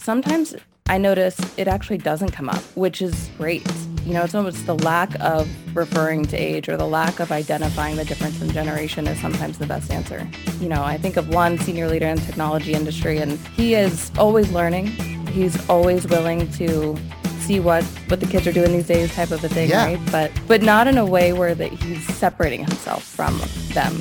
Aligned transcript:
sometimes 0.00 0.54
I 0.88 0.98
notice 0.98 1.38
it 1.56 1.68
actually 1.68 1.98
doesn't 1.98 2.30
come 2.32 2.48
up, 2.48 2.62
which 2.74 3.00
is 3.00 3.30
great. 3.38 3.62
You 4.04 4.14
know, 4.14 4.24
it's 4.24 4.34
almost 4.34 4.66
the 4.66 4.74
lack 4.76 5.14
of 5.20 5.48
referring 5.76 6.24
to 6.26 6.36
age 6.36 6.68
or 6.68 6.76
the 6.76 6.86
lack 6.86 7.20
of 7.20 7.30
identifying 7.30 7.96
the 7.96 8.04
difference 8.04 8.40
in 8.40 8.50
generation 8.50 9.06
is 9.06 9.20
sometimes 9.20 9.58
the 9.58 9.66
best 9.66 9.92
answer. 9.92 10.26
You 10.58 10.68
know, 10.68 10.82
I 10.82 10.96
think 10.96 11.16
of 11.16 11.28
one 11.28 11.58
senior 11.58 11.86
leader 11.88 12.06
in 12.06 12.16
the 12.16 12.22
technology 12.22 12.72
industry 12.72 13.18
and 13.18 13.38
he 13.48 13.74
is 13.74 14.10
always 14.18 14.50
learning. 14.50 14.86
He's 15.28 15.68
always 15.68 16.06
willing 16.08 16.50
to 16.52 16.96
see 17.40 17.60
what 17.60 17.84
what 18.08 18.20
the 18.20 18.26
kids 18.26 18.46
are 18.46 18.52
doing 18.52 18.72
these 18.72 18.86
days 18.86 19.14
type 19.14 19.30
of 19.30 19.44
a 19.44 19.48
thing, 19.48 19.68
Yeah. 19.68 19.84
right? 19.84 20.00
But 20.10 20.32
but 20.48 20.62
not 20.62 20.88
in 20.88 20.98
a 20.98 21.06
way 21.06 21.32
where 21.32 21.54
that 21.54 21.70
he's 21.72 22.04
separating 22.16 22.60
himself 22.64 23.04
from 23.04 23.40
them. 23.74 23.94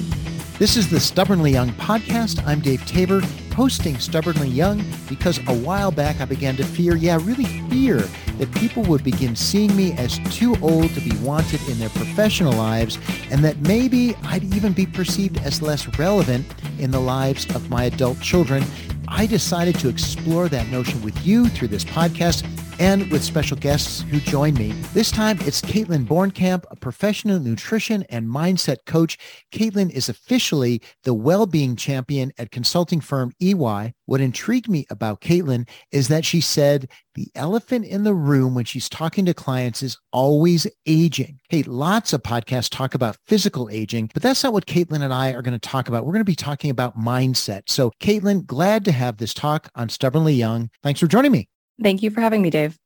This 0.58 0.76
is 0.76 0.90
the 0.90 1.00
Stubbornly 1.00 1.52
Young 1.52 1.70
podcast. 1.74 2.44
I'm 2.48 2.62
Dave 2.62 2.84
Tabor, 2.86 3.22
hosting 3.60 4.00
Stubbornly 4.00 4.48
Young 4.48 4.82
because 5.10 5.38
a 5.40 5.54
while 5.54 5.92
back 5.92 6.22
I 6.22 6.26
began 6.26 6.56
to 6.56 6.64
fear, 6.64 6.96
yeah, 6.96 7.20
really 7.22 7.44
fear, 7.70 7.98
that 8.38 8.50
people 8.54 8.84
would 8.84 9.04
begin 9.04 9.36
seeing 9.36 9.76
me 9.76 9.92
as 9.98 10.18
too 10.34 10.56
old 10.62 10.90
to 10.92 11.02
be 11.02 11.14
wanted 11.18 11.62
in 11.68 11.78
their 11.78 11.90
professional 11.90 12.54
lives 12.54 12.98
and 13.30 13.44
that 13.44 13.58
maybe 13.58 14.16
I'd 14.24 14.46
even 14.56 14.72
be 14.72 14.86
perceived 14.86 15.40
as 15.40 15.62
less 15.62 15.86
relevant 16.00 16.46
in 16.80 16.92
the 16.92 17.02
lives 17.02 17.54
of 17.54 17.70
my 17.70 17.84
adult 17.84 18.22
children. 18.22 18.64
I 19.10 19.26
decided 19.26 19.78
to 19.80 19.90
explore 19.90 20.48
that 20.48 20.70
notion 20.70 21.02
with 21.02 21.26
you 21.28 21.50
through 21.50 21.68
this 21.68 21.84
podcast 21.84 22.46
and 22.80 23.12
with 23.12 23.24
special 23.24 23.58
guests 23.58 24.02
who 24.04 24.20
join 24.22 24.54
me. 24.54 24.72
This 24.94 25.12
time 25.12 25.38
it's 25.42 25.62
Kaitlyn 25.62 26.08
Borncamp, 26.08 26.64
a 26.72 26.76
professional 26.78 27.40
nutrition 27.40 28.04
and 28.10 28.28
mindset 28.28 28.78
coach. 28.86 29.18
Kaitlyn 29.52 29.92
is 29.92 30.08
officially 30.08 30.82
the 31.04 31.14
well-being 31.14 31.76
champion 31.76 32.32
at 32.38 32.52
consulting 32.52 33.02
firm 33.02 33.34
EY. 33.42 33.94
What 34.06 34.22
intrigued 34.22 34.70
me 34.70 34.86
about 34.90 35.22
Kaitlyn 35.22 35.68
is 35.92 36.08
that 36.08 36.26
she 36.26 36.40
said 36.42 36.90
the 37.16 37.28
elephant 37.36 37.86
in 37.86 38.04
the 38.04 38.14
room 38.14 38.56
when 38.56 38.66
she's 38.66 38.88
talking 38.88 39.26
to 39.26 39.34
clients 39.34 39.84
is 39.84 39.98
always 40.14 40.66
aging. 40.86 41.40
Hey, 41.50 41.64
lots 41.64 42.14
of 42.14 42.24
podcasts 42.24 42.70
talk 42.70 42.96
about 42.96 43.18
physical 43.28 43.70
aging, 43.70 44.10
but 44.14 44.24
that's 44.24 44.44
not 44.44 44.54
what 44.54 44.68
Kaitlyn 44.68 45.04
and 45.04 45.14
I 45.14 45.34
are 45.34 45.42
going 45.42 45.60
to 45.60 45.60
talk 45.60 45.90
about. 45.90 46.06
We're 46.06 46.14
going 46.14 46.22
to 46.22 46.32
be 46.32 46.36
talking 46.36 46.72
about 46.72 46.98
mindset. 46.98 47.64
So 47.68 47.92
Kaitlyn, 48.00 48.46
glad 48.46 48.86
to 48.86 48.94
have 48.94 49.18
this 49.18 49.34
talk 49.34 49.70
on 49.76 49.90
Stubbornly 49.90 50.34
Young. 50.34 50.70
Thanks 50.82 51.02
for 51.02 51.08
joining 51.08 51.34
me. 51.34 51.50
Thank 51.82 52.04
you 52.04 52.12
for 52.12 52.22
having 52.22 52.42
me, 52.42 52.50
Dave. 52.50 52.78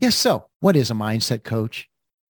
Yes. 0.00 0.16
So 0.16 0.46
what 0.60 0.76
is 0.76 0.90
a 0.90 0.94
mindset 0.94 1.44
coach? 1.44 1.88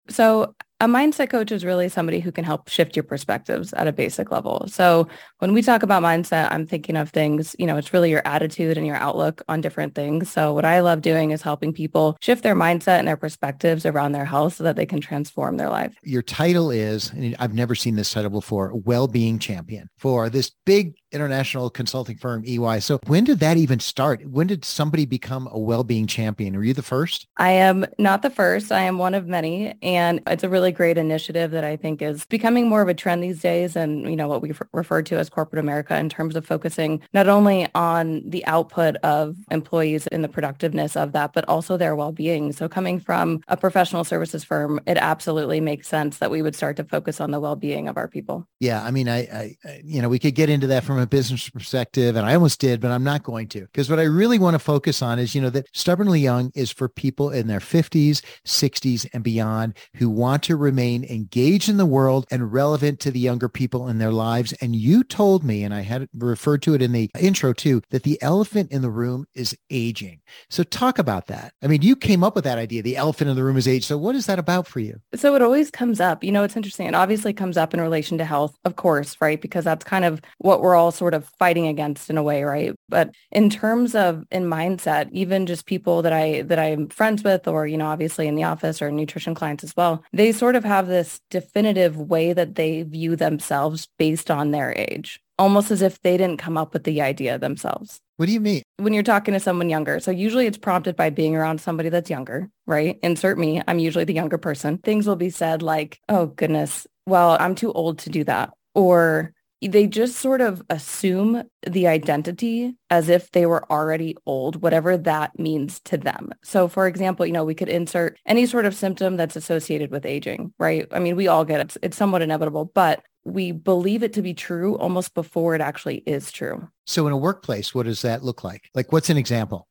So 0.09 0.55
a 0.81 0.87
mindset 0.87 1.31
coach 1.31 1.53
is 1.53 1.65
really 1.65 1.89
somebody 1.89 2.21
who 2.21 2.33
can 2.33 2.43
help 2.43 2.69
shift 2.69 2.97
your 2.97 3.03
perspectives 3.03 3.73
at 3.75 3.87
a 3.87 3.93
basic 3.93 4.33
level. 4.33 4.67
So 4.67 5.07
when 5.39 5.53
we 5.53 5.63
talk 5.63 5.83
about 5.83 6.03
mindset, 6.03 6.51
I'm 6.51 6.67
thinking 6.67 6.97
of 6.97 7.11
things, 7.11 7.55
you 7.59 7.67
know, 7.67 7.77
it's 7.77 7.93
really 7.93 8.11
your 8.11 8.23
attitude 8.25 8.77
and 8.79 8.87
your 8.87 8.97
outlook 8.97 9.43
on 9.47 9.61
different 9.61 9.95
things. 9.95 10.31
So 10.31 10.53
what 10.55 10.65
I 10.65 10.81
love 10.81 11.03
doing 11.03 11.31
is 11.31 11.43
helping 11.43 11.73
people 11.73 12.17
shift 12.21 12.43
their 12.43 12.57
mindset 12.57 12.99
and 12.99 13.07
their 13.07 13.19
perspectives 13.19 13.85
around 13.85 14.13
their 14.13 14.25
health 14.25 14.55
so 14.55 14.65
that 14.65 14.75
they 14.75 14.87
can 14.87 15.01
transform 15.01 15.59
their 15.59 15.69
life. 15.69 15.95
Your 16.03 16.23
title 16.23 16.71
is, 16.71 17.11
and 17.13 17.37
I've 17.39 17.55
never 17.55 17.75
seen 17.75 17.95
this 17.95 18.13
title 18.13 18.31
before, 18.31 18.75
well-being 18.75 19.39
champion 19.39 19.91
for 19.99 20.31
this 20.31 20.51
big 20.65 20.95
international 21.13 21.71
consulting 21.71 22.17
firm, 22.17 22.43
EY. 22.47 22.81
So 22.81 22.99
when 23.07 23.25
did 23.25 23.41
that 23.41 23.57
even 23.57 23.81
start? 23.81 24.25
When 24.27 24.47
did 24.47 24.65
somebody 24.65 25.07
become 25.07 25.49
a 25.51 25.59
well-being 25.59 26.07
champion? 26.07 26.57
Were 26.57 26.65
you 26.65 26.75
the 26.75 26.83
first? 26.83 27.27
I 27.37 27.51
am 27.53 27.87
not 27.99 28.23
the 28.23 28.31
first. 28.31 28.73
I 28.73 28.83
am 28.83 28.99
one 28.99 29.15
of 29.15 29.27
many. 29.27 29.75
And 29.83 30.21
it's 30.27 30.45
a 30.45 30.49
really 30.49 30.73
great 30.73 30.99
initiative 30.99 31.51
that 31.53 31.65
I 31.65 31.77
think 31.77 32.03
is 32.03 32.25
becoming 32.27 32.69
more 32.69 32.83
of 32.83 32.89
a 32.89 32.95
trend 32.95 33.23
these 33.23 33.41
days 33.41 33.77
and, 33.77 34.03
you 34.09 34.17
know, 34.17 34.29
what 34.29 34.43
we 34.43 34.53
refer 34.73 35.03
to 35.03 35.17
as 35.17 35.29
corporate 35.29 35.61
America 35.61 35.97
in 35.97 36.09
terms 36.09 36.37
of 36.37 36.47
focusing 36.47 37.01
not 37.13 37.29
only 37.29 37.67
on 37.75 38.23
the 38.29 38.45
output 38.47 38.97
of 38.97 39.37
employees 39.51 40.07
and 40.09 40.23
the 40.23 40.29
productiveness 40.29 40.97
of 40.97 41.13
that, 41.13 41.33
but 41.33 41.49
also 41.49 41.77
their 41.77 41.97
well-being. 41.97 42.53
So 42.53 42.69
coming 42.69 43.01
from 43.01 43.41
a 43.49 43.57
professional 43.57 44.05
services 44.05 44.45
firm, 44.45 44.81
it 44.87 44.97
absolutely 44.97 45.61
makes 45.61 45.89
sense 45.89 46.19
that 46.19 46.31
we 46.31 46.43
would 46.43 46.55
start 46.55 46.77
to 46.77 46.85
focus 46.85 47.21
on 47.21 47.31
the 47.31 47.41
well-being 47.41 47.89
of 47.89 47.97
our 47.97 48.09
people. 48.09 48.47
Yeah. 48.61 48.83
I 48.85 48.91
mean, 48.91 49.09
I, 49.09 49.19
I, 49.19 49.57
I- 49.65 49.81
you 49.85 50.03
know, 50.03 50.09
we 50.09 50.19
could 50.19 50.35
get 50.35 50.51
into 50.51 50.67
that 50.69 50.85
from 50.85 51.00
a 51.01 51.07
business 51.07 51.49
perspective 51.49 52.17
and 52.17 52.27
I 52.27 52.35
almost 52.35 52.61
did, 52.61 52.81
but 52.81 52.91
I'm 52.91 53.05
not 53.05 53.23
going 53.23 53.49
to 53.49 53.63
because 53.63 53.91
what 53.91 53.99
I 53.99 54.05
really 54.05 54.39
want 54.39 54.55
to 54.55 54.59
focus 54.59 55.03
on 55.03 55.19
is, 55.19 55.35
you 55.35 55.41
know, 55.41 55.51
that 55.51 55.67
stubbornly 55.73 56.21
young 56.21 56.51
is 56.55 56.71
for 56.71 56.89
people 56.89 57.31
in 57.31 57.47
their 57.47 57.61
50s, 57.61 58.23
60s 58.47 59.09
and 59.13 59.23
beyond 59.23 59.77
who 59.97 60.09
want 60.09 60.43
to 60.45 60.57
remain 60.57 61.05
engaged 61.05 61.69
in 61.69 61.77
the 61.77 61.87
world 61.87 62.27
and 62.31 62.53
relevant 62.53 63.01
to 63.01 63.11
the 63.11 63.21
younger 63.21 63.49
people 63.49 63.89
in 63.89 63.99
their 63.99 64.13
lives. 64.13 64.53
And 64.55 64.77
you 64.77 65.05
told 65.05 65.45
me, 65.45 65.65
and 65.65 65.75
I 65.75 65.81
had 65.81 66.09
referred 66.15 66.63
to 66.63 66.75
it 66.75 66.83
in 66.83 66.93
the 66.93 67.11
intro 67.19 67.53
too, 67.53 67.83
that 67.91 68.03
the 68.03 68.21
elephant 68.23 68.71
in 68.73 68.83
the 68.83 68.91
room 68.91 69.27
is 69.35 69.57
aging. 69.71 70.21
So 70.49 70.63
talk 70.63 70.99
about 70.99 71.27
that. 71.27 71.55
I 71.63 71.67
mean, 71.67 71.83
you 71.83 71.97
came 71.97 72.23
up 72.23 72.35
with 72.35 72.45
that 72.45 72.59
idea. 72.59 72.83
The 72.83 72.97
elephant 72.97 73.31
in 73.31 73.37
the 73.37 73.45
room 73.45 73.57
is 73.57 73.69
age. 73.69 73.85
So 73.85 73.99
what 73.99 74.15
is 74.15 74.27
that 74.27 74.39
about 74.39 74.67
for 74.67 74.81
you? 74.81 75.01
So 75.15 75.35
it 75.35 75.43
always 75.43 75.71
comes 75.71 76.01
up, 76.01 76.23
you 76.25 76.33
know, 76.33 76.45
it's 76.45 76.57
interesting. 76.57 76.87
It 76.87 76.95
obviously 76.95 77.33
comes 77.33 77.57
up 77.57 77.75
in 77.75 77.81
relation 77.81 78.19
to 78.19 78.25
health, 78.25 78.57
of 78.65 78.77
course, 78.77 79.17
right? 79.21 79.41
Because 79.41 79.65
that's 79.65 79.85
kind 79.85 80.05
of 80.05 80.21
what 80.39 80.61
we're 80.61 80.75
all 80.75 80.90
sort 80.91 81.15
of 81.15 81.29
fighting 81.39 81.67
against 81.67 82.11
in 82.11 82.19
a 82.19 82.23
way, 82.23 82.43
right? 82.43 82.75
But 82.89 83.15
in 83.31 83.51
terms 83.51 83.95
of 83.95 84.25
in 84.31 84.45
mindset, 84.45 85.09
even 85.13 85.47
just 85.47 85.67
people 85.67 86.03
that 86.03 86.13
I 86.13 86.43
that 86.43 86.59
I'm 86.59 86.89
friends 86.89 87.23
with 87.23 87.47
or, 87.49 87.67
you 87.67 87.77
know, 87.77 87.87
obviously 87.87 88.27
in 88.29 88.35
the 88.35 88.45
office 88.45 88.81
or 88.83 88.91
nutrition 88.91 89.35
clients 89.35 89.65
as 89.65 89.75
well, 89.77 90.03
they 90.13 90.33
sort 90.33 90.57
of 90.57 90.65
have 90.65 90.87
this 90.87 91.21
definitive 91.31 91.97
way 91.97 92.33
that 92.33 92.55
they 92.55 92.83
view 92.83 93.17
themselves 93.17 93.89
based 93.99 94.31
on 94.31 94.51
their 94.51 94.73
age, 94.77 95.21
almost 95.39 95.71
as 95.71 95.83
if 95.83 96.01
they 96.03 96.17
didn't 96.17 96.39
come 96.39 96.57
up 96.57 96.73
with 96.73 96.85
the 96.85 97.01
idea 97.03 97.39
themselves 97.39 98.01
What 98.17 98.27
do 98.27 98.33
you 98.33 98.41
mean? 98.41 98.63
when 98.79 98.93
you're 98.95 99.03
talking 99.03 99.35
to 99.35 99.41
someone 99.41 99.69
younger. 99.69 100.01
So 100.01 100.11
usually 100.11 100.47
it's 100.47 100.59
prompted 100.59 100.97
by 100.97 101.11
being 101.11 101.37
around 101.37 101.61
somebody 101.61 101.89
that's 101.91 102.09
younger, 102.11 102.49
right? 102.67 102.99
Insert 103.03 103.39
me. 103.39 103.61
I'm 103.69 103.79
usually 103.79 104.05
the 104.05 104.15
younger 104.15 104.39
person. 104.39 104.79
Things 104.79 105.07
will 105.07 105.17
be 105.17 105.31
said 105.31 105.63
like, 105.63 105.99
oh 106.09 106.27
goodness, 106.27 106.87
well, 107.07 107.37
I'm 107.39 107.55
too 107.55 107.73
old 107.73 107.99
to 108.01 108.11
do 108.11 108.25
that. 108.25 108.51
Or 108.75 109.33
they 109.61 109.87
just 109.87 110.17
sort 110.17 110.41
of 110.41 110.63
assume 110.71 111.43
the 111.67 111.87
identity 111.87 112.75
as 112.89 113.09
if 113.09 113.31
they 113.33 113.47
were 113.47 113.71
already 113.71 114.17
old, 114.27 114.63
whatever 114.63 114.97
that 114.97 115.39
means 115.39 115.81
to 115.81 115.97
them. 115.97 116.31
So 116.43 116.69
for 116.69 116.87
example, 116.87 117.27
you 117.27 117.33
know, 117.33 117.45
we 117.45 117.55
could 117.55 117.69
insert 117.69 118.19
any 118.27 118.47
sort 118.47 118.65
of 118.65 118.75
symptom 118.75 119.17
that's 119.17 119.37
associated 119.37 119.91
with 119.91 120.07
aging, 120.07 120.53
right? 120.59 120.87
I 120.93 120.99
mean, 120.99 121.17
we 121.17 121.29
all 121.29 121.45
get 121.45 121.61
it. 121.61 121.65
It's, 121.65 121.79
it's 121.83 121.97
somewhat 121.97 122.23
inevitable, 122.23 122.71
but 122.75 123.03
we 123.25 123.53
believe 123.53 124.03
it 124.03 124.15
to 124.15 124.23
be 124.23 124.33
true 124.33 124.79
almost 124.79 125.15
before 125.15 125.55
it 125.55 125.61
actually 125.61 125.99
is 126.07 126.33
true. 126.33 126.67
So 126.87 127.07
in 127.07 127.13
a 127.13 127.19
workplace, 127.19 127.75
what 127.75 127.85
does 127.85 128.03
that 128.03 128.25
look 128.25 128.43
like? 128.43 128.71
Like 128.75 128.93
what's 128.93 129.11
an 129.11 129.19
example? 129.19 129.69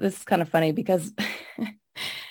this 0.00 0.16
is 0.16 0.24
kind 0.24 0.42
of 0.42 0.48
funny 0.48 0.72
because 0.72 1.12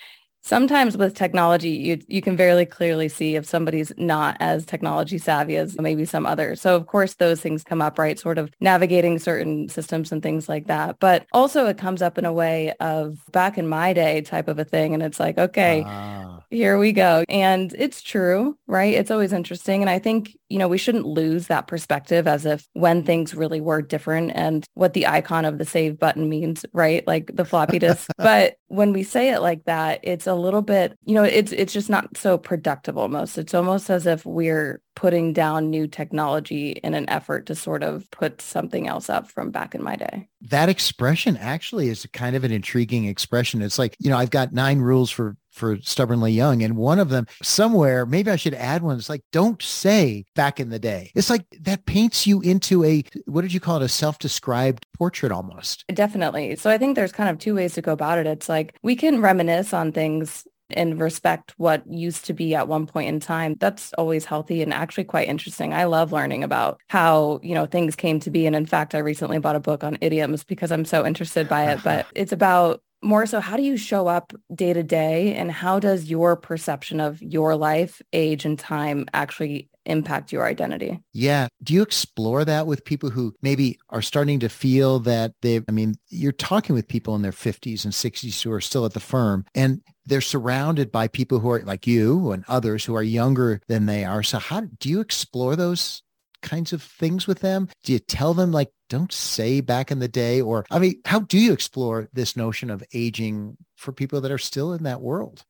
sometimes 0.50 0.98
with 0.98 1.14
technology, 1.16 1.70
you 1.70 2.00
you 2.08 2.22
can 2.22 2.36
very 2.36 2.66
clearly 2.66 3.08
see 3.10 3.36
if 3.36 3.46
somebody's 3.46 3.92
not 3.98 4.36
as 4.40 4.66
technology 4.66 5.18
savvy 5.20 5.56
as 5.58 5.78
maybe 5.80 6.06
some 6.06 6.26
others. 6.26 6.60
So 6.62 6.76
of 6.76 6.88
course 6.88 7.16
those 7.16 7.40
things 7.42 7.64
come 7.64 7.82
up, 7.82 8.00
right? 8.00 8.18
Sort 8.20 8.38
of 8.40 8.52
navigating 8.60 9.20
certain 9.20 9.70
systems 9.70 10.12
and 10.12 10.22
things 10.24 10.50
like 10.50 10.68
that. 10.68 11.00
But 11.00 11.26
also 11.34 11.68
it 11.68 11.78
comes 11.78 12.02
up 12.02 12.18
in 12.18 12.26
a 12.26 12.34
way 12.34 12.74
of 12.80 13.20
back 13.32 13.58
in 13.58 13.68
my 13.70 13.94
day 13.94 14.22
type 14.22 14.48
of 14.48 14.60
a 14.60 14.66
thing. 14.66 14.94
And 14.94 15.04
it's 15.04 15.20
like, 15.20 15.38
okay, 15.38 15.84
Ah. 15.86 16.39
Here 16.50 16.78
we 16.78 16.92
go. 16.92 17.24
And 17.30 17.74
it's 17.78 18.02
true, 18.02 18.58
right? 18.68 18.94
It's 18.94 19.12
always 19.12 19.34
interesting. 19.34 19.82
And 19.82 19.90
I 19.90 20.00
think, 20.00 20.36
you 20.50 20.58
know, 20.58 20.68
we 20.68 20.78
shouldn't 20.78 21.06
lose 21.06 21.48
that 21.48 21.68
perspective 21.68 22.28
as 22.28 22.46
if 22.46 22.68
when 22.74 23.04
things 23.04 23.36
really 23.36 23.62
were 23.62 23.82
different 23.82 24.32
and 24.34 24.66
what 24.74 24.94
the 24.94 25.08
icon 25.08 25.46
of 25.46 25.58
the 25.58 25.66
save 25.66 26.00
button 26.00 26.28
means, 26.28 26.66
right? 26.74 27.06
Like 27.06 27.32
the 27.36 27.46
floppy 27.46 27.80
disk. 27.80 28.10
but 28.18 28.56
when 28.68 28.94
we 28.94 29.04
say 29.04 29.32
it 29.32 29.42
like 29.42 29.66
that, 29.66 30.00
it's 30.04 30.28
a 30.28 30.34
little 30.34 30.62
bit, 30.62 30.98
you 31.06 31.14
know, 31.14 31.24
it's 31.24 31.52
it's 31.52 31.74
just 31.74 31.90
not 31.90 32.18
so 32.18 32.38
productive 32.38 32.98
almost. 32.98 33.38
It's 33.38 33.54
almost 33.54 33.90
as 33.90 34.08
if 34.08 34.26
we're 34.26 34.82
putting 34.96 35.32
down 35.32 35.70
new 35.70 35.88
technology 35.88 36.72
in 36.72 36.94
an 36.94 37.10
effort 37.10 37.46
to 37.46 37.56
sort 37.56 37.84
of 37.84 38.10
put 38.12 38.42
something 38.42 38.88
else 38.88 39.10
up 39.10 39.30
from 39.30 39.50
back 39.50 39.74
in 39.74 39.82
my 39.82 39.96
day. 39.96 40.28
that 40.42 40.70
expression 40.70 41.38
actually 41.38 41.90
is 41.90 42.06
kind 42.14 42.36
of 42.36 42.44
an 42.44 42.52
intriguing 42.52 43.06
expression. 43.06 43.62
It's 43.62 43.80
like, 43.80 43.96
you 44.00 44.10
know, 44.10 44.18
I've 44.18 44.30
got 44.30 44.54
nine 44.54 44.80
rules 44.80 45.10
for 45.10 45.36
for 45.60 45.78
stubbornly 45.82 46.32
young 46.32 46.64
and 46.64 46.76
one 46.76 47.00
of 47.00 47.10
them 47.10 47.28
somewhere 47.44 48.06
maybe 48.06 48.32
I 48.32 48.36
should 48.36 48.54
add 48.54 48.82
one 48.82 48.98
it's 48.98 49.10
like 49.10 49.24
don't 49.32 49.62
say 49.62 50.26
back 50.36 50.60
in 50.60 50.70
the 50.70 50.80
day 50.80 51.12
it's 51.16 51.30
like 51.30 51.46
that 51.62 51.86
paints 51.86 52.26
you 52.26 52.42
into 52.42 52.84
a 52.84 53.04
what 53.26 53.42
did 53.42 53.54
you 53.54 53.60
call 53.60 53.78
it 53.78 53.84
a 53.84 53.90
self-described 53.90 54.88
portrait 54.98 55.32
almost 55.32 55.86
Definitely. 56.00 56.56
So 56.56 56.70
I 56.70 56.78
think 56.78 56.96
there's 56.96 57.12
kind 57.12 57.30
of 57.30 57.40
two 57.40 57.56
ways 57.56 57.74
to 57.74 57.82
go 57.82 57.92
about 57.92 58.20
it. 58.20 58.26
It's 58.26 58.48
like 58.48 58.74
we 58.84 58.96
can 58.96 59.22
reminisce 59.22 59.74
on 59.74 59.92
things 59.92 60.48
and 60.72 61.02
respect 61.02 61.54
what 61.58 61.86
used 61.92 62.26
to 62.26 62.34
be 62.34 62.56
at 62.56 62.68
one 62.68 62.86
point 62.86 63.10
in 63.10 63.20
time. 63.20 63.56
That's 63.60 63.92
always 63.94 64.26
healthy 64.26 64.62
and 64.62 64.74
actually 64.74 65.04
quite 65.04 65.28
interesting. 65.28 65.74
I 65.74 65.86
love 65.86 66.12
learning 66.12 66.44
about 66.44 66.80
how, 66.88 67.40
you 67.42 67.56
know, 67.56 67.66
things 67.66 67.96
came 67.96 68.20
to 68.22 68.30
be. 68.30 68.46
And 68.46 68.56
in 68.56 68.66
fact, 68.66 68.96
I 68.96 69.00
recently 69.00 69.40
bought 69.40 69.56
a 69.56 69.60
book 69.60 69.84
on 69.84 69.98
idioms 70.00 70.44
because 70.44 70.72
I'm 70.72 70.86
so 70.86 71.06
interested 71.06 71.50
by 71.50 71.72
it, 71.72 71.82
but 71.84 72.06
it's 72.16 72.32
about 72.32 72.82
more 73.02 73.26
so 73.26 73.40
how 73.40 73.58
do 73.58 73.64
you 73.64 73.78
show 73.78 74.08
up 74.08 74.34
day 74.54 74.74
to 74.74 74.84
day 74.84 75.36
and 75.36 75.52
how 75.52 75.80
does 75.80 76.10
your 76.10 76.36
perception 76.36 77.00
of 77.00 77.22
your 77.22 77.56
life, 77.56 78.02
age 78.14 78.46
and 78.46 78.58
time 78.60 79.06
actually 79.14 79.70
impact 79.86 80.32
your 80.32 80.46
identity? 80.46 81.00
Yeah. 81.14 81.48
Do 81.64 81.74
you 81.74 81.82
explore 81.82 82.46
that 82.46 82.68
with 82.68 82.86
people 82.86 83.10
who 83.10 83.34
maybe 83.42 83.80
are 83.90 84.02
starting 84.02 84.40
to 84.42 84.50
feel 84.50 85.00
that 85.00 85.34
they, 85.42 85.62
I 85.68 85.72
mean, 85.72 85.96
you're 86.10 86.32
talking 86.32 86.76
with 86.76 86.88
people 86.88 87.16
in 87.16 87.22
their 87.22 87.32
50s 87.32 87.84
and 87.84 87.94
60s 87.94 88.42
who 88.44 88.52
are 88.52 88.62
still 88.62 88.86
at 88.86 88.94
the 88.94 89.00
firm 89.00 89.46
and 89.56 89.82
they're 90.06 90.22
surrounded 90.22 90.92
by 90.92 91.08
people 91.08 91.40
who 91.40 91.50
are 91.52 91.62
like 91.62 91.88
you 91.88 92.32
and 92.32 92.44
others 92.48 92.86
who 92.86 92.96
are 92.96 93.04
younger 93.04 93.62
than 93.68 93.86
they 93.86 94.04
are. 94.04 94.24
So 94.24 94.40
how 94.40 94.62
do 94.80 94.90
you 94.90 95.00
explore 95.00 95.56
those 95.56 96.04
kinds 96.42 96.74
of 96.74 96.82
things 96.82 97.28
with 97.28 97.40
them? 97.40 97.70
Do 97.84 97.94
you 97.94 98.00
tell 98.00 98.34
them 98.34 98.52
like, 98.52 98.72
don't 98.90 99.12
say 99.12 99.62
back 99.62 99.92
in 99.92 100.00
the 100.00 100.08
day? 100.08 100.42
Or, 100.42 100.66
I 100.72 100.80
mean, 100.80 101.02
how 101.06 101.20
do 101.20 101.38
you 101.38 101.54
explore 101.54 102.10
this 102.14 102.36
notion 102.36 102.70
of 102.70 102.84
aging 102.94 103.58
for 103.76 103.92
people 103.92 104.22
that 104.22 104.32
are 104.32 104.38
still 104.38 104.74
in 104.74 104.84
that 104.84 105.02
world? 105.02 105.44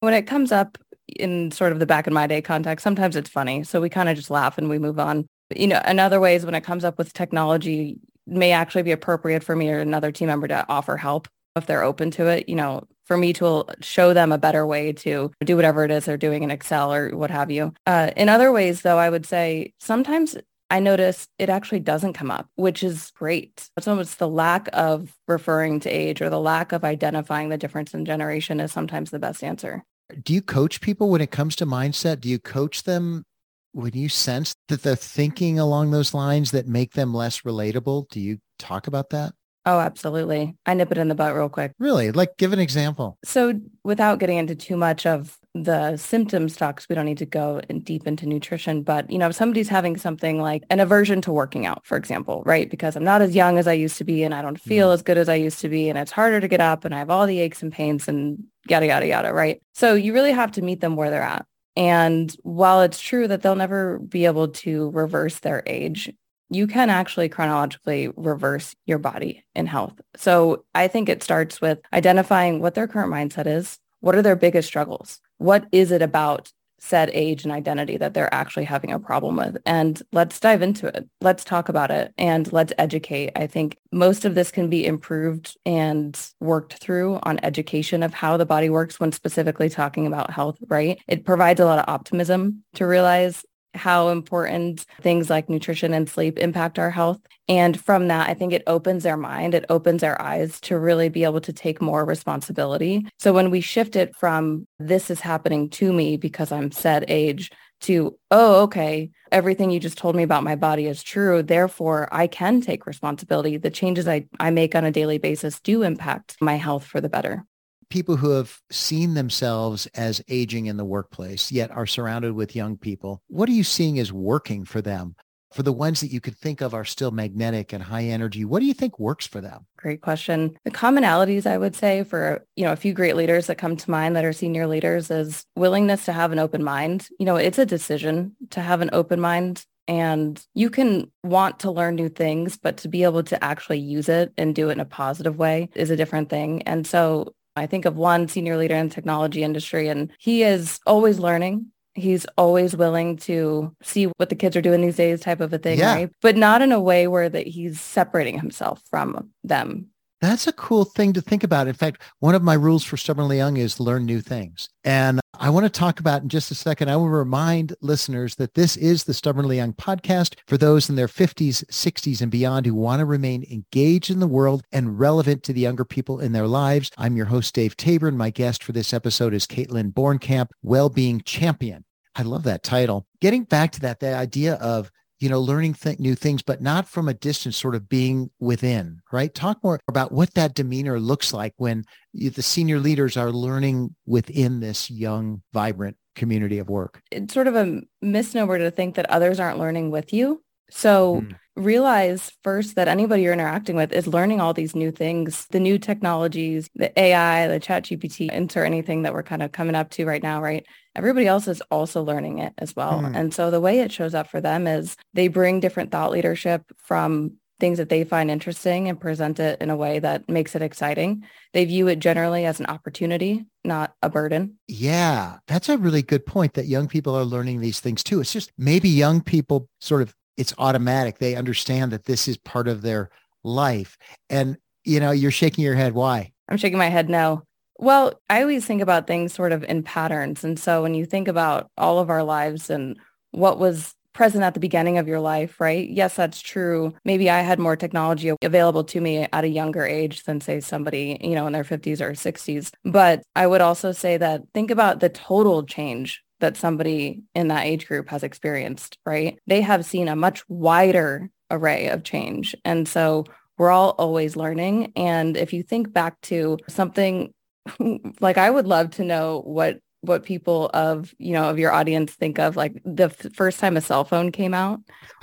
When 0.00 0.14
it 0.14 0.26
comes 0.26 0.52
up 0.52 0.78
in 1.16 1.50
sort 1.50 1.72
of 1.72 1.78
the 1.78 1.86
back 1.86 2.06
in 2.06 2.14
my 2.14 2.26
day 2.26 2.40
context, 2.40 2.84
sometimes 2.84 3.16
it's 3.16 3.30
funny. 3.30 3.64
So 3.64 3.80
we 3.80 3.88
kind 3.88 4.08
of 4.08 4.16
just 4.16 4.30
laugh 4.30 4.58
and 4.58 4.68
we 4.68 4.78
move 4.78 4.98
on. 4.98 5.26
You 5.54 5.66
know, 5.66 5.80
in 5.86 5.98
other 5.98 6.20
ways, 6.20 6.44
when 6.44 6.54
it 6.54 6.64
comes 6.64 6.84
up 6.84 6.98
with 6.98 7.12
technology, 7.12 7.98
may 8.26 8.52
actually 8.52 8.82
be 8.82 8.92
appropriate 8.92 9.44
for 9.44 9.54
me 9.54 9.70
or 9.70 9.80
another 9.80 10.12
team 10.12 10.28
member 10.28 10.48
to 10.48 10.64
offer 10.68 10.96
help 10.96 11.28
if 11.56 11.66
they're 11.66 11.82
open 11.82 12.10
to 12.12 12.26
it. 12.26 12.48
You 12.48 12.56
know, 12.56 12.86
for 13.04 13.16
me 13.16 13.32
to 13.34 13.64
show 13.80 14.14
them 14.14 14.32
a 14.32 14.38
better 14.38 14.66
way 14.66 14.92
to 14.92 15.30
do 15.44 15.56
whatever 15.56 15.84
it 15.84 15.90
is 15.90 16.04
they're 16.04 16.16
doing 16.16 16.42
in 16.42 16.50
Excel 16.50 16.92
or 16.92 17.10
what 17.10 17.30
have 17.30 17.50
you. 17.50 17.72
Uh, 17.86 18.10
in 18.16 18.28
other 18.28 18.52
ways, 18.52 18.82
though, 18.82 18.98
I 18.98 19.10
would 19.10 19.26
say 19.26 19.72
sometimes 19.80 20.36
I 20.70 20.80
notice 20.80 21.28
it 21.38 21.48
actually 21.48 21.80
doesn't 21.80 22.14
come 22.14 22.30
up, 22.30 22.48
which 22.56 22.82
is 22.82 23.12
great. 23.14 23.68
So 23.78 23.98
it's 23.98 24.16
the 24.16 24.28
lack 24.28 24.68
of 24.72 25.14
referring 25.28 25.80
to 25.80 25.90
age 25.90 26.22
or 26.22 26.30
the 26.30 26.40
lack 26.40 26.72
of 26.72 26.84
identifying 26.84 27.48
the 27.48 27.58
difference 27.58 27.94
in 27.94 28.04
generation 28.04 28.60
is 28.60 28.72
sometimes 28.72 29.10
the 29.10 29.18
best 29.18 29.44
answer. 29.44 29.84
Do 30.22 30.32
you 30.32 30.42
coach 30.42 30.80
people 30.80 31.10
when 31.10 31.20
it 31.20 31.30
comes 31.30 31.56
to 31.56 31.66
mindset? 31.66 32.20
Do 32.20 32.28
you 32.28 32.38
coach 32.38 32.82
them 32.82 33.24
when 33.72 33.92
you 33.94 34.08
sense 34.08 34.54
that 34.68 34.82
they're 34.82 34.96
thinking 34.96 35.58
along 35.58 35.90
those 35.90 36.14
lines 36.14 36.50
that 36.52 36.66
make 36.66 36.92
them 36.92 37.14
less 37.14 37.42
relatable? 37.42 38.08
Do 38.08 38.20
you 38.20 38.38
talk 38.58 38.86
about 38.86 39.10
that? 39.10 39.34
Oh, 39.66 39.80
absolutely. 39.80 40.56
I 40.66 40.74
nip 40.74 40.92
it 40.92 40.98
in 40.98 41.08
the 41.08 41.14
butt 41.14 41.34
real 41.34 41.48
quick. 41.48 41.72
Really? 41.78 42.12
Like 42.12 42.36
give 42.36 42.52
an 42.52 42.58
example. 42.58 43.18
So 43.24 43.58
without 43.82 44.18
getting 44.18 44.36
into 44.36 44.54
too 44.54 44.76
much 44.76 45.06
of 45.06 45.38
the 45.54 45.96
symptoms 45.96 46.56
talks, 46.56 46.88
we 46.88 46.94
don't 46.94 47.06
need 47.06 47.18
to 47.18 47.26
go 47.26 47.60
in 47.68 47.80
deep 47.80 48.06
into 48.06 48.26
nutrition, 48.26 48.82
but 48.82 49.10
you 49.10 49.16
know, 49.16 49.28
if 49.28 49.36
somebody's 49.36 49.68
having 49.68 49.96
something 49.96 50.40
like 50.40 50.64
an 50.68 50.80
aversion 50.80 51.22
to 51.22 51.32
working 51.32 51.64
out, 51.64 51.86
for 51.86 51.96
example, 51.96 52.42
right? 52.44 52.68
Because 52.68 52.96
I'm 52.96 53.04
not 53.04 53.22
as 53.22 53.34
young 53.34 53.56
as 53.56 53.66
I 53.66 53.72
used 53.72 53.96
to 53.98 54.04
be 54.04 54.22
and 54.22 54.34
I 54.34 54.42
don't 54.42 54.60
feel 54.60 54.90
mm. 54.90 54.94
as 54.94 55.02
good 55.02 55.16
as 55.16 55.28
I 55.28 55.36
used 55.36 55.60
to 55.60 55.68
be 55.68 55.88
and 55.88 55.98
it's 55.98 56.12
harder 56.12 56.40
to 56.40 56.48
get 56.48 56.60
up 56.60 56.84
and 56.84 56.94
I 56.94 56.98
have 56.98 57.10
all 57.10 57.26
the 57.26 57.40
aches 57.40 57.62
and 57.62 57.72
pains 57.72 58.08
and 58.08 58.44
yada, 58.68 58.86
yada, 58.86 59.06
yada, 59.06 59.32
right? 59.32 59.62
So 59.72 59.94
you 59.94 60.12
really 60.12 60.32
have 60.32 60.52
to 60.52 60.62
meet 60.62 60.80
them 60.80 60.96
where 60.96 61.10
they're 61.10 61.22
at. 61.22 61.46
And 61.76 62.34
while 62.42 62.82
it's 62.82 63.00
true 63.00 63.26
that 63.28 63.42
they'll 63.42 63.56
never 63.56 63.98
be 63.98 64.26
able 64.26 64.48
to 64.48 64.90
reverse 64.90 65.40
their 65.40 65.62
age, 65.66 66.12
you 66.50 66.66
can 66.66 66.90
actually 66.90 67.28
chronologically 67.28 68.08
reverse 68.16 68.74
your 68.86 68.98
body 68.98 69.44
in 69.54 69.66
health. 69.66 70.00
So 70.16 70.64
I 70.74 70.88
think 70.88 71.08
it 71.08 71.22
starts 71.22 71.60
with 71.60 71.80
identifying 71.92 72.60
what 72.60 72.74
their 72.74 72.86
current 72.86 73.12
mindset 73.12 73.46
is. 73.46 73.78
What 74.00 74.14
are 74.14 74.22
their 74.22 74.36
biggest 74.36 74.68
struggles? 74.68 75.20
What 75.38 75.66
is 75.72 75.90
it 75.90 76.02
about 76.02 76.52
said 76.84 77.10
age 77.14 77.44
and 77.44 77.52
identity 77.52 77.96
that 77.96 78.12
they're 78.12 78.32
actually 78.32 78.64
having 78.64 78.92
a 78.92 78.98
problem 78.98 79.36
with. 79.36 79.56
And 79.64 80.02
let's 80.12 80.38
dive 80.38 80.60
into 80.60 80.86
it. 80.86 81.08
Let's 81.22 81.42
talk 81.42 81.70
about 81.70 81.90
it 81.90 82.12
and 82.18 82.52
let's 82.52 82.74
educate. 82.78 83.32
I 83.36 83.46
think 83.46 83.78
most 83.90 84.26
of 84.26 84.34
this 84.34 84.50
can 84.50 84.68
be 84.68 84.84
improved 84.84 85.56
and 85.64 86.18
worked 86.40 86.74
through 86.74 87.20
on 87.22 87.40
education 87.42 88.02
of 88.02 88.12
how 88.12 88.36
the 88.36 88.44
body 88.44 88.68
works 88.68 89.00
when 89.00 89.12
specifically 89.12 89.70
talking 89.70 90.06
about 90.06 90.30
health, 90.30 90.58
right? 90.68 91.00
It 91.08 91.24
provides 91.24 91.60
a 91.60 91.64
lot 91.64 91.78
of 91.78 91.88
optimism 91.88 92.62
to 92.74 92.86
realize 92.86 93.44
how 93.74 94.08
important 94.08 94.84
things 95.00 95.30
like 95.30 95.48
nutrition 95.48 95.92
and 95.92 96.08
sleep 96.08 96.38
impact 96.38 96.78
our 96.78 96.90
health. 96.90 97.20
And 97.48 97.78
from 97.78 98.08
that, 98.08 98.28
I 98.28 98.34
think 98.34 98.52
it 98.52 98.62
opens 98.66 99.02
their 99.02 99.16
mind, 99.16 99.54
it 99.54 99.66
opens 99.68 100.00
their 100.00 100.20
eyes 100.20 100.60
to 100.62 100.78
really 100.78 101.08
be 101.08 101.24
able 101.24 101.40
to 101.42 101.52
take 101.52 101.82
more 101.82 102.04
responsibility. 102.04 103.06
So 103.18 103.32
when 103.32 103.50
we 103.50 103.60
shift 103.60 103.96
it 103.96 104.16
from 104.16 104.66
this 104.78 105.10
is 105.10 105.20
happening 105.20 105.68
to 105.70 105.92
me 105.92 106.16
because 106.16 106.50
I'm 106.52 106.72
said 106.72 107.04
age 107.08 107.50
to, 107.82 108.18
oh, 108.30 108.62
okay, 108.62 109.10
everything 109.30 109.70
you 109.70 109.78
just 109.78 109.98
told 109.98 110.16
me 110.16 110.22
about 110.22 110.42
my 110.42 110.56
body 110.56 110.86
is 110.86 111.02
true. 111.02 111.42
Therefore, 111.42 112.08
I 112.12 112.26
can 112.26 112.62
take 112.62 112.86
responsibility. 112.86 113.58
The 113.58 113.70
changes 113.70 114.08
I, 114.08 114.26
I 114.40 114.50
make 114.50 114.74
on 114.74 114.84
a 114.84 114.90
daily 114.90 115.18
basis 115.18 115.60
do 115.60 115.82
impact 115.82 116.36
my 116.40 116.54
health 116.54 116.84
for 116.84 117.00
the 117.00 117.10
better 117.10 117.44
people 117.88 118.16
who 118.16 118.30
have 118.30 118.58
seen 118.70 119.14
themselves 119.14 119.86
as 119.94 120.22
aging 120.28 120.66
in 120.66 120.76
the 120.76 120.84
workplace, 120.84 121.52
yet 121.52 121.70
are 121.70 121.86
surrounded 121.86 122.32
with 122.34 122.56
young 122.56 122.76
people, 122.76 123.22
what 123.28 123.48
are 123.48 123.52
you 123.52 123.64
seeing 123.64 123.98
as 123.98 124.12
working 124.12 124.64
for 124.64 124.80
them? 124.80 125.16
For 125.52 125.62
the 125.62 125.72
ones 125.72 126.00
that 126.00 126.10
you 126.10 126.20
could 126.20 126.36
think 126.36 126.60
of 126.60 126.74
are 126.74 126.84
still 126.84 127.12
magnetic 127.12 127.72
and 127.72 127.80
high 127.80 128.06
energy, 128.06 128.44
what 128.44 128.58
do 128.58 128.66
you 128.66 128.74
think 128.74 128.98
works 128.98 129.24
for 129.24 129.40
them? 129.40 129.66
Great 129.76 130.00
question. 130.00 130.58
The 130.64 130.72
commonalities 130.72 131.46
I 131.46 131.58
would 131.58 131.76
say 131.76 132.02
for, 132.02 132.44
you 132.56 132.64
know, 132.64 132.72
a 132.72 132.76
few 132.76 132.92
great 132.92 133.14
leaders 133.14 133.46
that 133.46 133.58
come 133.58 133.76
to 133.76 133.90
mind 133.90 134.16
that 134.16 134.24
are 134.24 134.32
senior 134.32 134.66
leaders 134.66 135.12
is 135.12 135.46
willingness 135.54 136.06
to 136.06 136.12
have 136.12 136.32
an 136.32 136.40
open 136.40 136.64
mind. 136.64 137.08
You 137.20 137.26
know, 137.26 137.36
it's 137.36 137.58
a 137.58 137.66
decision 137.66 138.34
to 138.50 138.60
have 138.60 138.80
an 138.80 138.90
open 138.92 139.20
mind 139.20 139.64
and 139.86 140.44
you 140.54 140.70
can 140.70 141.10
want 141.22 141.60
to 141.60 141.70
learn 141.70 141.94
new 141.94 142.08
things, 142.08 142.56
but 142.56 142.78
to 142.78 142.88
be 142.88 143.04
able 143.04 143.22
to 143.24 143.42
actually 143.44 143.78
use 143.78 144.08
it 144.08 144.32
and 144.38 144.54
do 144.54 144.70
it 144.70 144.72
in 144.72 144.80
a 144.80 144.84
positive 144.84 145.38
way 145.38 145.68
is 145.74 145.90
a 145.90 145.96
different 145.96 146.30
thing. 146.30 146.62
And 146.62 146.86
so 146.86 147.34
I 147.56 147.66
think 147.66 147.84
of 147.84 147.96
one 147.96 148.28
senior 148.28 148.56
leader 148.56 148.74
in 148.74 148.88
the 148.88 148.94
technology 148.94 149.42
industry 149.42 149.88
and 149.88 150.10
he 150.18 150.42
is 150.42 150.80
always 150.86 151.18
learning. 151.18 151.66
He's 151.94 152.26
always 152.36 152.74
willing 152.74 153.16
to 153.18 153.74
see 153.82 154.06
what 154.16 154.28
the 154.28 154.34
kids 154.34 154.56
are 154.56 154.62
doing 154.62 154.80
these 154.80 154.96
days 154.96 155.20
type 155.20 155.40
of 155.40 155.52
a 155.52 155.58
thing, 155.58 155.78
yeah. 155.78 155.94
right? 155.94 156.10
But 156.20 156.36
not 156.36 156.60
in 156.60 156.72
a 156.72 156.80
way 156.80 157.06
where 157.06 157.28
that 157.28 157.46
he's 157.46 157.80
separating 157.80 158.38
himself 158.38 158.82
from 158.90 159.30
them. 159.44 159.90
That's 160.24 160.46
a 160.46 160.54
cool 160.54 160.86
thing 160.86 161.12
to 161.12 161.20
think 161.20 161.44
about. 161.44 161.68
In 161.68 161.74
fact, 161.74 162.00
one 162.20 162.34
of 162.34 162.42
my 162.42 162.54
rules 162.54 162.82
for 162.82 162.96
Stubbornly 162.96 163.36
Young 163.36 163.58
is 163.58 163.78
learn 163.78 164.06
new 164.06 164.22
things. 164.22 164.70
And 164.82 165.20
I 165.34 165.50
want 165.50 165.64
to 165.66 165.70
talk 165.70 166.00
about 166.00 166.22
in 166.22 166.30
just 166.30 166.50
a 166.50 166.54
second. 166.54 166.88
I 166.88 166.96
will 166.96 167.10
remind 167.10 167.74
listeners 167.82 168.36
that 168.36 168.54
this 168.54 168.78
is 168.78 169.04
the 169.04 169.12
Stubbornly 169.12 169.56
Young 169.56 169.74
podcast 169.74 170.36
for 170.46 170.56
those 170.56 170.88
in 170.88 170.96
their 170.96 171.08
50s, 171.08 171.62
60s, 171.66 172.22
and 172.22 172.30
beyond 172.30 172.64
who 172.64 172.74
want 172.74 173.00
to 173.00 173.04
remain 173.04 173.44
engaged 173.50 174.10
in 174.10 174.18
the 174.18 174.26
world 174.26 174.62
and 174.72 174.98
relevant 174.98 175.42
to 175.42 175.52
the 175.52 175.60
younger 175.60 175.84
people 175.84 176.20
in 176.20 176.32
their 176.32 176.48
lives. 176.48 176.90
I'm 176.96 177.18
your 177.18 177.26
host, 177.26 177.54
Dave 177.54 177.76
Tabor, 177.76 178.08
and 178.08 178.16
my 178.16 178.30
guest 178.30 178.64
for 178.64 178.72
this 178.72 178.94
episode 178.94 179.34
is 179.34 179.46
Kaitlyn 179.46 179.92
Borncamp, 179.92 180.52
Wellbeing 180.62 181.20
Champion. 181.26 181.84
I 182.16 182.22
love 182.22 182.44
that 182.44 182.62
title. 182.62 183.06
Getting 183.20 183.44
back 183.44 183.72
to 183.72 183.80
that, 183.80 184.00
the 184.00 184.14
idea 184.14 184.54
of 184.54 184.90
you 185.24 185.30
know, 185.30 185.40
learning 185.40 185.72
th- 185.72 185.98
new 185.98 186.14
things, 186.14 186.42
but 186.42 186.60
not 186.60 186.86
from 186.86 187.08
a 187.08 187.14
distance, 187.14 187.56
sort 187.56 187.74
of 187.74 187.88
being 187.88 188.30
within, 188.40 189.00
right? 189.10 189.34
Talk 189.34 189.64
more 189.64 189.80
about 189.88 190.12
what 190.12 190.34
that 190.34 190.52
demeanor 190.52 191.00
looks 191.00 191.32
like 191.32 191.54
when 191.56 191.84
you, 192.12 192.28
the 192.28 192.42
senior 192.42 192.78
leaders 192.78 193.16
are 193.16 193.32
learning 193.32 193.94
within 194.04 194.60
this 194.60 194.90
young, 194.90 195.40
vibrant 195.54 195.96
community 196.14 196.58
of 196.58 196.68
work. 196.68 197.00
It's 197.10 197.32
sort 197.32 197.48
of 197.48 197.56
a 197.56 197.80
misnomer 198.02 198.58
to 198.58 198.70
think 198.70 198.96
that 198.96 199.08
others 199.08 199.40
aren't 199.40 199.58
learning 199.58 199.90
with 199.90 200.12
you. 200.12 200.42
So 200.68 201.22
mm. 201.22 201.34
Realize 201.56 202.32
first 202.42 202.74
that 202.74 202.88
anybody 202.88 203.22
you're 203.22 203.32
interacting 203.32 203.76
with 203.76 203.92
is 203.92 204.06
learning 204.06 204.40
all 204.40 204.52
these 204.52 204.74
new 204.74 204.90
things, 204.90 205.46
the 205.50 205.60
new 205.60 205.78
technologies, 205.78 206.68
the 206.74 206.98
AI, 206.98 207.46
the 207.46 207.60
ChatGPT, 207.60 208.30
insert 208.32 208.66
anything 208.66 209.02
that 209.02 209.14
we're 209.14 209.22
kind 209.22 209.42
of 209.42 209.52
coming 209.52 209.74
up 209.74 209.90
to 209.90 210.04
right 210.04 210.22
now, 210.22 210.42
right? 210.42 210.66
Everybody 210.96 211.26
else 211.26 211.46
is 211.46 211.60
also 211.70 212.02
learning 212.02 212.38
it 212.38 212.54
as 212.58 212.74
well. 212.74 213.00
Mm. 213.02 213.16
And 213.16 213.34
so 213.34 213.50
the 213.50 213.60
way 213.60 213.80
it 213.80 213.92
shows 213.92 214.14
up 214.14 214.28
for 214.28 214.40
them 214.40 214.66
is 214.66 214.96
they 215.12 215.28
bring 215.28 215.60
different 215.60 215.92
thought 215.92 216.10
leadership 216.10 216.64
from 216.78 217.34
things 217.60 217.78
that 217.78 217.88
they 217.88 218.04
find 218.04 218.30
interesting 218.30 218.88
and 218.88 219.00
present 219.00 219.38
it 219.38 219.60
in 219.60 219.70
a 219.70 219.76
way 219.76 219.98
that 219.98 220.28
makes 220.28 220.54
it 220.54 220.62
exciting. 220.62 221.24
They 221.52 221.64
view 221.64 221.88
it 221.88 221.98
generally 221.98 222.44
as 222.44 222.60
an 222.60 222.66
opportunity, 222.66 223.46
not 223.64 223.94
a 224.02 224.10
burden. 224.10 224.58
Yeah, 224.66 225.38
that's 225.46 225.68
a 225.68 225.78
really 225.78 226.02
good 226.02 226.26
point 226.26 226.54
that 226.54 226.66
young 226.66 226.88
people 226.88 227.14
are 227.14 227.24
learning 227.24 227.60
these 227.60 227.80
things 227.80 228.02
too. 228.02 228.20
It's 228.20 228.32
just 228.32 228.52
maybe 228.58 228.88
young 228.88 229.20
people 229.20 229.68
sort 229.80 230.02
of 230.02 230.14
it's 230.36 230.54
automatic. 230.58 231.18
They 231.18 231.34
understand 231.34 231.92
that 231.92 232.04
this 232.04 232.28
is 232.28 232.36
part 232.36 232.68
of 232.68 232.82
their 232.82 233.10
life. 233.42 233.96
And, 234.28 234.56
you 234.84 235.00
know, 235.00 235.10
you're 235.10 235.30
shaking 235.30 235.64
your 235.64 235.74
head. 235.74 235.94
Why? 235.94 236.32
I'm 236.48 236.56
shaking 236.56 236.78
my 236.78 236.88
head 236.88 237.08
no. 237.08 237.42
Well, 237.78 238.20
I 238.30 238.42
always 238.42 238.64
think 238.64 238.82
about 238.82 239.06
things 239.06 239.32
sort 239.32 239.52
of 239.52 239.64
in 239.64 239.82
patterns. 239.82 240.44
And 240.44 240.58
so 240.58 240.82
when 240.82 240.94
you 240.94 241.06
think 241.06 241.26
about 241.28 241.70
all 241.76 241.98
of 241.98 242.10
our 242.10 242.22
lives 242.22 242.70
and 242.70 242.96
what 243.32 243.58
was 243.58 243.94
present 244.12 244.44
at 244.44 244.54
the 244.54 244.60
beginning 244.60 244.96
of 244.96 245.08
your 245.08 245.18
life, 245.20 245.60
right? 245.60 245.90
Yes, 245.90 246.14
that's 246.14 246.40
true. 246.40 246.94
Maybe 247.04 247.28
I 247.28 247.40
had 247.40 247.58
more 247.58 247.74
technology 247.74 248.32
available 248.42 248.84
to 248.84 249.00
me 249.00 249.26
at 249.32 249.44
a 249.44 249.48
younger 249.48 249.84
age 249.84 250.22
than 250.22 250.40
say 250.40 250.60
somebody, 250.60 251.18
you 251.20 251.34
know, 251.34 251.48
in 251.48 251.52
their 251.52 251.64
50s 251.64 252.00
or 252.00 252.12
60s. 252.12 252.70
But 252.84 253.24
I 253.34 253.48
would 253.48 253.60
also 253.60 253.90
say 253.90 254.16
that 254.16 254.42
think 254.54 254.70
about 254.70 255.00
the 255.00 255.08
total 255.08 255.64
change 255.64 256.22
that 256.44 256.58
somebody 256.58 257.22
in 257.34 257.48
that 257.48 257.64
age 257.64 257.88
group 257.88 258.10
has 258.10 258.22
experienced, 258.22 258.98
right? 259.06 259.38
They 259.46 259.62
have 259.62 259.86
seen 259.86 260.08
a 260.08 260.14
much 260.14 260.46
wider 260.46 261.30
array 261.50 261.88
of 261.88 262.04
change. 262.04 262.54
And 262.66 262.86
so 262.86 263.24
we're 263.56 263.70
all 263.70 263.90
always 263.98 264.36
learning. 264.36 264.92
And 264.94 265.38
if 265.38 265.54
you 265.54 265.62
think 265.62 265.90
back 265.90 266.20
to 266.22 266.58
something 266.68 267.32
like 268.20 268.36
I 268.36 268.50
would 268.50 268.66
love 268.66 268.90
to 268.92 269.04
know 269.04 269.40
what 269.46 269.78
what 270.02 270.22
people 270.22 270.70
of 270.74 271.14
you 271.16 271.32
know 271.32 271.48
of 271.48 271.58
your 271.58 271.72
audience 271.72 272.12
think 272.12 272.38
of 272.38 272.56
like 272.56 272.78
the 272.84 273.04
f- 273.04 273.32
first 273.32 273.58
time 273.58 273.78
a 273.78 273.80
cell 273.80 274.04
phone 274.04 274.30
came 274.30 274.52
out 274.52 274.80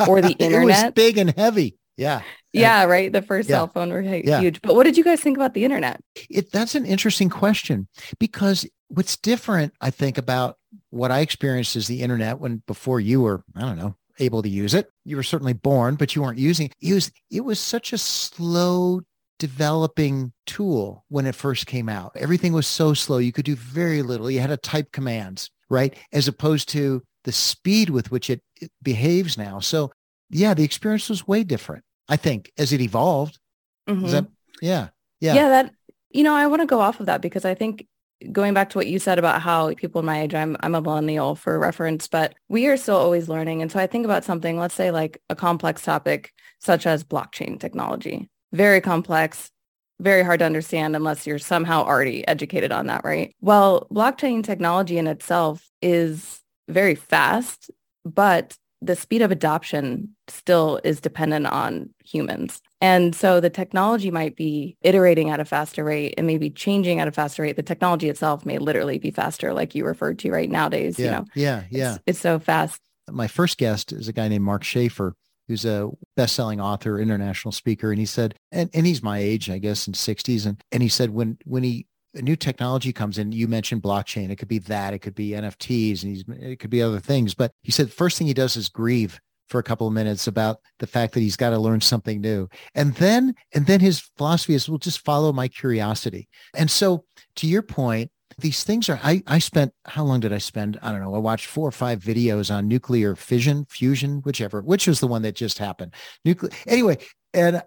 or 0.07 0.21
the 0.21 0.31
internet. 0.31 0.79
it 0.79 0.85
was 0.85 0.93
big 0.93 1.19
and 1.19 1.37
heavy. 1.37 1.77
Yeah. 1.97 2.21
Yeah, 2.51 2.85
right. 2.85 3.13
The 3.13 3.21
first 3.21 3.47
yeah. 3.47 3.57
cell 3.57 3.67
phone 3.67 3.91
were 3.91 4.01
huge. 4.01 4.25
Yeah. 4.25 4.49
But 4.63 4.73
what 4.73 4.85
did 4.85 4.97
you 4.97 5.03
guys 5.03 5.21
think 5.21 5.37
about 5.37 5.53
the 5.53 5.63
internet? 5.65 6.01
It, 6.31 6.51
that's 6.51 6.73
an 6.73 6.85
interesting 6.85 7.29
question 7.29 7.87
because 8.19 8.65
what's 8.87 9.17
different, 9.17 9.73
I 9.79 9.91
think, 9.91 10.17
about 10.17 10.57
what 10.91 11.11
I 11.11 11.21
experienced 11.21 11.75
is 11.75 11.87
the 11.87 12.01
internet 12.01 12.39
when 12.39 12.61
before 12.67 12.99
you 12.99 13.21
were, 13.21 13.43
I 13.55 13.61
don't 13.61 13.77
know, 13.77 13.95
able 14.19 14.43
to 14.43 14.49
use 14.49 14.73
it. 14.73 14.89
You 15.03 15.15
were 15.15 15.23
certainly 15.23 15.53
born, 15.53 15.95
but 15.95 16.15
you 16.15 16.21
weren't 16.21 16.37
using 16.37 16.67
it. 16.67 16.75
It 16.79 16.93
was, 16.93 17.11
it 17.31 17.41
was 17.41 17.59
such 17.59 17.91
a 17.91 17.97
slow 17.97 19.01
developing 19.39 20.33
tool 20.45 21.03
when 21.07 21.25
it 21.25 21.33
first 21.33 21.65
came 21.65 21.89
out. 21.89 22.11
Everything 22.15 22.53
was 22.53 22.67
so 22.67 22.93
slow. 22.93 23.17
You 23.17 23.31
could 23.31 23.45
do 23.45 23.55
very 23.55 24.03
little. 24.03 24.29
You 24.29 24.39
had 24.39 24.51
to 24.51 24.57
type 24.57 24.91
commands, 24.91 25.49
right? 25.69 25.95
As 26.13 26.27
opposed 26.27 26.69
to 26.69 27.01
the 27.23 27.31
speed 27.31 27.89
with 27.89 28.11
which 28.11 28.29
it, 28.29 28.43
it 28.61 28.71
behaves 28.83 29.37
now. 29.37 29.59
So 29.59 29.91
yeah, 30.29 30.53
the 30.53 30.63
experience 30.63 31.09
was 31.09 31.27
way 31.27 31.43
different, 31.43 31.83
I 32.07 32.17
think, 32.17 32.51
as 32.57 32.71
it 32.71 32.81
evolved. 32.81 33.39
Mm-hmm. 33.89 34.07
That, 34.07 34.27
yeah. 34.61 34.89
Yeah. 35.19 35.33
Yeah. 35.33 35.49
That, 35.49 35.73
you 36.11 36.23
know, 36.23 36.35
I 36.35 36.47
want 36.47 36.61
to 36.61 36.67
go 36.67 36.79
off 36.79 36.99
of 36.99 37.07
that 37.07 37.21
because 37.21 37.45
I 37.45 37.55
think 37.55 37.87
going 38.31 38.53
back 38.53 38.69
to 38.71 38.77
what 38.77 38.87
you 38.87 38.99
said 38.99 39.19
about 39.19 39.41
how 39.41 39.73
people 39.75 40.03
my 40.03 40.21
age, 40.21 40.33
I'm, 40.33 40.57
I'm 40.59 40.75
a 40.75 40.81
millennial 40.81 41.35
for 41.35 41.57
reference, 41.59 42.07
but 42.07 42.35
we 42.49 42.67
are 42.67 42.77
still 42.77 42.97
always 42.97 43.29
learning. 43.29 43.61
And 43.61 43.71
so 43.71 43.79
I 43.79 43.87
think 43.87 44.05
about 44.05 44.23
something, 44.23 44.57
let's 44.57 44.75
say 44.75 44.91
like 44.91 45.21
a 45.29 45.35
complex 45.35 45.81
topic 45.81 46.33
such 46.59 46.85
as 46.85 47.03
blockchain 47.03 47.59
technology 47.59 48.29
very 48.51 48.81
complex, 48.81 49.49
very 49.99 50.23
hard 50.23 50.39
to 50.39 50.45
understand 50.45 50.95
unless 50.95 51.25
you're 51.25 51.39
somehow 51.39 51.83
already 51.83 52.27
educated 52.27 52.71
on 52.71 52.87
that, 52.87 53.03
right? 53.03 53.35
Well, 53.41 53.87
blockchain 53.91 54.43
technology 54.43 54.97
in 54.97 55.07
itself 55.07 55.69
is 55.81 56.41
very 56.67 56.95
fast, 56.95 57.71
but 58.03 58.57
the 58.81 58.95
speed 58.95 59.21
of 59.21 59.31
adoption 59.31 60.15
still 60.27 60.79
is 60.83 61.01
dependent 61.01 61.45
on 61.45 61.91
humans. 62.03 62.61
And 62.81 63.15
so 63.15 63.39
the 63.39 63.49
technology 63.51 64.09
might 64.09 64.35
be 64.35 64.75
iterating 64.81 65.29
at 65.29 65.39
a 65.39 65.45
faster 65.45 65.83
rate 65.83 66.15
and 66.17 66.25
maybe 66.25 66.49
changing 66.49 66.99
at 66.99 67.07
a 67.07 67.11
faster 67.11 67.43
rate. 67.43 67.55
The 67.55 67.63
technology 67.63 68.09
itself 68.09 68.43
may 68.43 68.57
literally 68.57 68.97
be 68.97 69.11
faster, 69.11 69.53
like 69.53 69.75
you 69.75 69.85
referred 69.85 70.17
to 70.19 70.31
right 70.31 70.49
nowadays. 70.49 70.97
Yeah, 70.97 71.05
you 71.05 71.11
know, 71.11 71.25
yeah, 71.35 71.63
yeah. 71.69 71.91
It's, 71.93 72.03
it's 72.07 72.19
so 72.19 72.39
fast. 72.39 72.81
My 73.09 73.27
first 73.27 73.59
guest 73.59 73.91
is 73.91 74.07
a 74.07 74.13
guy 74.13 74.27
named 74.27 74.43
Mark 74.43 74.63
Schaefer, 74.63 75.15
who's 75.47 75.63
a 75.63 75.91
best-selling 76.17 76.59
author, 76.59 76.99
international 76.99 77.51
speaker, 77.51 77.91
and 77.91 77.99
he 77.99 78.05
said, 78.05 78.35
and, 78.51 78.69
and 78.73 78.87
he's 78.87 79.03
my 79.03 79.19
age, 79.19 79.49
I 79.49 79.59
guess, 79.59 79.85
in 79.85 79.93
60s, 79.93 80.47
and 80.47 80.59
and 80.71 80.81
he 80.81 80.89
said 80.89 81.11
when 81.11 81.37
when 81.45 81.61
he 81.61 81.85
a 82.13 82.21
new 82.21 82.35
technology 82.35 82.91
comes 82.91 83.17
in, 83.17 83.31
you 83.31 83.47
mentioned 83.47 83.81
blockchain. 83.81 84.31
It 84.31 84.37
could 84.37 84.47
be 84.47 84.59
that, 84.59 84.93
it 84.93 84.99
could 84.99 85.15
be 85.15 85.29
NFTs, 85.29 86.03
and 86.03 86.15
he's 86.15 86.23
it 86.27 86.59
could 86.59 86.71
be 86.71 86.81
other 86.81 86.99
things. 86.99 87.35
But 87.35 87.51
he 87.61 87.71
said 87.71 87.93
first 87.93 88.17
thing 88.17 88.27
he 88.27 88.33
does 88.33 88.55
is 88.55 88.69
grieve 88.69 89.19
for 89.51 89.59
a 89.59 89.63
couple 89.63 89.85
of 89.85 89.93
minutes 89.93 90.27
about 90.27 90.57
the 90.79 90.87
fact 90.87 91.13
that 91.13 91.19
he's 91.19 91.35
got 91.35 91.51
to 91.51 91.59
learn 91.59 91.81
something 91.81 92.21
new. 92.21 92.47
And 92.73 92.95
then 92.95 93.35
and 93.53 93.67
then 93.67 93.81
his 93.81 93.99
philosophy 94.17 94.55
is 94.55 94.67
we'll 94.67 94.79
just 94.79 95.03
follow 95.05 95.31
my 95.33 95.47
curiosity. 95.47 96.29
And 96.55 96.71
so 96.71 97.03
to 97.35 97.47
your 97.47 97.61
point, 97.61 98.09
these 98.37 98.63
things 98.63 98.89
are 98.89 98.99
I, 99.03 99.21
I 99.27 99.39
spent 99.39 99.73
how 99.85 100.03
long 100.03 100.21
did 100.21 100.31
i 100.31 100.37
spend 100.37 100.79
i 100.81 100.91
don't 100.91 101.01
know 101.01 101.13
i 101.13 101.19
watched 101.19 101.47
four 101.47 101.67
or 101.67 101.71
five 101.71 101.99
videos 101.99 102.49
on 102.53 102.67
nuclear 102.67 103.15
fission 103.15 103.65
fusion 103.69 104.21
whichever 104.23 104.61
which 104.61 104.87
was 104.87 104.99
the 105.01 105.07
one 105.07 105.21
that 105.23 105.35
just 105.35 105.57
happened 105.57 105.93
nuclear 106.23 106.49
anyway 106.65 106.97
and 107.33 107.61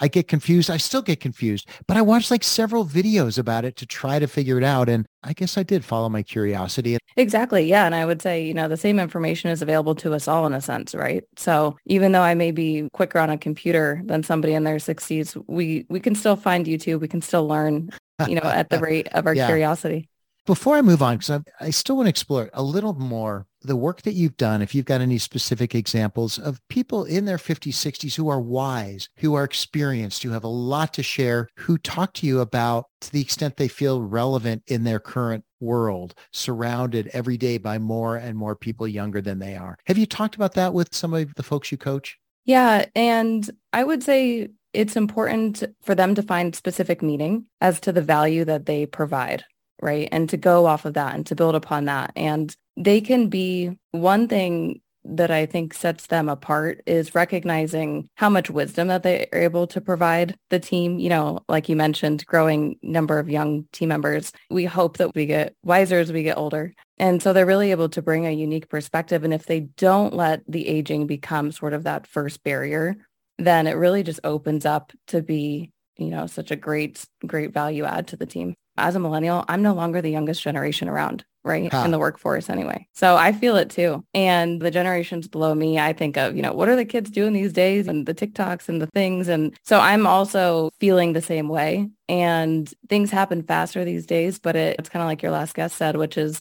i 0.00 0.08
get 0.08 0.28
confused 0.28 0.70
i 0.70 0.76
still 0.76 1.02
get 1.02 1.20
confused 1.20 1.68
but 1.86 1.96
i 1.96 2.02
watched 2.02 2.30
like 2.30 2.44
several 2.44 2.84
videos 2.84 3.38
about 3.38 3.64
it 3.64 3.76
to 3.76 3.86
try 3.86 4.18
to 4.18 4.26
figure 4.26 4.58
it 4.58 4.64
out 4.64 4.88
and 4.88 5.06
i 5.22 5.32
guess 5.32 5.58
i 5.58 5.62
did 5.62 5.84
follow 5.84 6.08
my 6.08 6.22
curiosity 6.22 6.96
exactly 7.16 7.64
yeah 7.64 7.86
and 7.86 7.94
i 7.94 8.04
would 8.04 8.22
say 8.22 8.44
you 8.44 8.54
know 8.54 8.68
the 8.68 8.76
same 8.76 8.98
information 8.98 9.50
is 9.50 9.62
available 9.62 9.94
to 9.94 10.14
us 10.14 10.28
all 10.28 10.46
in 10.46 10.52
a 10.52 10.60
sense 10.60 10.94
right 10.94 11.24
so 11.36 11.76
even 11.86 12.12
though 12.12 12.22
i 12.22 12.34
may 12.34 12.50
be 12.50 12.88
quicker 12.92 13.18
on 13.18 13.30
a 13.30 13.38
computer 13.38 14.00
than 14.04 14.22
somebody 14.22 14.54
in 14.54 14.64
their 14.64 14.76
60s 14.76 15.42
we 15.46 15.86
we 15.88 16.00
can 16.00 16.14
still 16.14 16.36
find 16.36 16.66
youtube 16.66 17.00
we 17.00 17.08
can 17.08 17.22
still 17.22 17.46
learn 17.46 17.90
you 18.26 18.34
know, 18.34 18.48
at 18.48 18.70
the 18.70 18.78
rate 18.80 19.08
of 19.12 19.26
our 19.26 19.34
yeah. 19.34 19.46
curiosity. 19.46 20.08
Before 20.48 20.76
I 20.76 20.80
move 20.80 21.02
on, 21.02 21.18
because 21.18 21.42
I, 21.60 21.68
still 21.68 21.96
want 21.96 22.06
to 22.06 22.08
explore 22.08 22.48
a 22.54 22.62
little 22.62 22.94
more 22.94 23.46
the 23.60 23.76
work 23.76 24.00
that 24.00 24.14
you've 24.14 24.38
done, 24.38 24.62
if 24.62 24.74
you've 24.74 24.86
got 24.86 25.02
any 25.02 25.18
specific 25.18 25.74
examples 25.74 26.38
of 26.38 26.66
people 26.68 27.04
in 27.04 27.26
their 27.26 27.36
50s, 27.36 27.74
60s 27.74 28.14
who 28.14 28.30
are 28.30 28.40
wise, 28.40 29.10
who 29.18 29.34
are 29.34 29.44
experienced, 29.44 30.22
who 30.22 30.30
have 30.30 30.44
a 30.44 30.48
lot 30.48 30.94
to 30.94 31.02
share, 31.02 31.50
who 31.58 31.76
talk 31.76 32.14
to 32.14 32.26
you 32.26 32.40
about 32.40 32.86
to 33.02 33.12
the 33.12 33.20
extent 33.20 33.58
they 33.58 33.68
feel 33.68 34.00
relevant 34.00 34.62
in 34.68 34.84
their 34.84 34.98
current 34.98 35.44
world, 35.60 36.14
surrounded 36.32 37.10
every 37.12 37.36
day 37.36 37.58
by 37.58 37.78
more 37.78 38.16
and 38.16 38.38
more 38.38 38.56
people 38.56 38.88
younger 38.88 39.20
than 39.20 39.40
they 39.40 39.54
are. 39.54 39.76
Have 39.84 39.98
you 39.98 40.06
talked 40.06 40.34
about 40.34 40.54
that 40.54 40.72
with 40.72 40.94
some 40.94 41.12
of 41.12 41.34
the 41.34 41.42
folks 41.42 41.70
you 41.70 41.76
coach? 41.76 42.16
Yeah. 42.46 42.86
And 42.94 43.50
I 43.74 43.84
would 43.84 44.02
say 44.02 44.48
it's 44.72 44.96
important 44.96 45.62
for 45.82 45.94
them 45.94 46.14
to 46.14 46.22
find 46.22 46.56
specific 46.56 47.02
meaning 47.02 47.44
as 47.60 47.80
to 47.80 47.92
the 47.92 48.00
value 48.00 48.46
that 48.46 48.64
they 48.64 48.86
provide, 48.86 49.44
right? 49.80 50.08
And 50.10 50.28
to 50.30 50.36
go 50.36 50.66
off 50.66 50.84
of 50.84 50.94
that 50.94 51.14
and 51.14 51.26
to 51.26 51.34
build 51.34 51.54
upon 51.54 51.86
that. 51.86 52.12
And 52.16 52.54
they 52.76 53.00
can 53.00 53.28
be 53.28 53.76
one 53.92 54.28
thing 54.28 54.80
that 55.04 55.30
I 55.30 55.46
think 55.46 55.72
sets 55.72 56.06
them 56.08 56.28
apart 56.28 56.82
is 56.86 57.14
recognizing 57.14 58.08
how 58.16 58.28
much 58.28 58.50
wisdom 58.50 58.88
that 58.88 59.02
they 59.02 59.26
are 59.32 59.40
able 59.40 59.66
to 59.68 59.80
provide 59.80 60.36
the 60.50 60.58
team. 60.58 60.98
You 60.98 61.08
know, 61.08 61.40
like 61.48 61.68
you 61.68 61.76
mentioned, 61.76 62.26
growing 62.26 62.78
number 62.82 63.18
of 63.18 63.30
young 63.30 63.66
team 63.72 63.88
members. 63.88 64.32
We 64.50 64.66
hope 64.66 64.98
that 64.98 65.14
we 65.14 65.26
get 65.26 65.54
wiser 65.62 65.98
as 65.98 66.12
we 66.12 66.22
get 66.22 66.36
older. 66.36 66.74
And 66.98 67.22
so 67.22 67.32
they're 67.32 67.46
really 67.46 67.70
able 67.70 67.88
to 67.90 68.02
bring 68.02 68.26
a 68.26 68.32
unique 68.32 68.68
perspective. 68.68 69.24
And 69.24 69.32
if 69.32 69.46
they 69.46 69.60
don't 69.60 70.12
let 70.12 70.42
the 70.46 70.68
aging 70.68 71.06
become 71.06 71.52
sort 71.52 71.72
of 71.72 71.84
that 71.84 72.06
first 72.06 72.42
barrier, 72.44 72.96
then 73.38 73.66
it 73.66 73.72
really 73.72 74.02
just 74.02 74.20
opens 74.24 74.66
up 74.66 74.92
to 75.06 75.22
be, 75.22 75.70
you 75.96 76.08
know, 76.08 76.26
such 76.26 76.50
a 76.50 76.56
great, 76.56 77.04
great 77.26 77.52
value 77.52 77.84
add 77.84 78.08
to 78.08 78.16
the 78.16 78.26
team. 78.26 78.54
As 78.78 78.94
a 78.94 79.00
millennial, 79.00 79.44
I'm 79.48 79.62
no 79.62 79.74
longer 79.74 80.00
the 80.00 80.10
youngest 80.10 80.42
generation 80.42 80.88
around, 80.88 81.24
right? 81.44 81.72
Huh. 81.72 81.82
In 81.84 81.90
the 81.90 81.98
workforce 81.98 82.48
anyway. 82.48 82.86
So 82.92 83.16
I 83.16 83.32
feel 83.32 83.56
it 83.56 83.70
too. 83.70 84.04
And 84.14 84.60
the 84.60 84.70
generations 84.70 85.28
below 85.28 85.54
me, 85.54 85.78
I 85.78 85.92
think 85.92 86.16
of, 86.16 86.36
you 86.36 86.42
know, 86.42 86.52
what 86.52 86.68
are 86.68 86.76
the 86.76 86.84
kids 86.84 87.10
doing 87.10 87.32
these 87.32 87.52
days 87.52 87.88
and 87.88 88.06
the 88.06 88.14
TikToks 88.14 88.68
and 88.68 88.80
the 88.80 88.86
things. 88.88 89.28
And 89.28 89.56
so 89.64 89.80
I'm 89.80 90.06
also 90.06 90.70
feeling 90.80 91.12
the 91.12 91.22
same 91.22 91.48
way. 91.48 91.88
And 92.08 92.72
things 92.88 93.10
happen 93.10 93.42
faster 93.42 93.84
these 93.84 94.06
days, 94.06 94.38
but 94.38 94.56
it, 94.56 94.76
it's 94.78 94.88
kind 94.88 95.02
of 95.02 95.08
like 95.08 95.22
your 95.22 95.32
last 95.32 95.54
guest 95.54 95.76
said, 95.76 95.96
which 95.96 96.16
is 96.16 96.40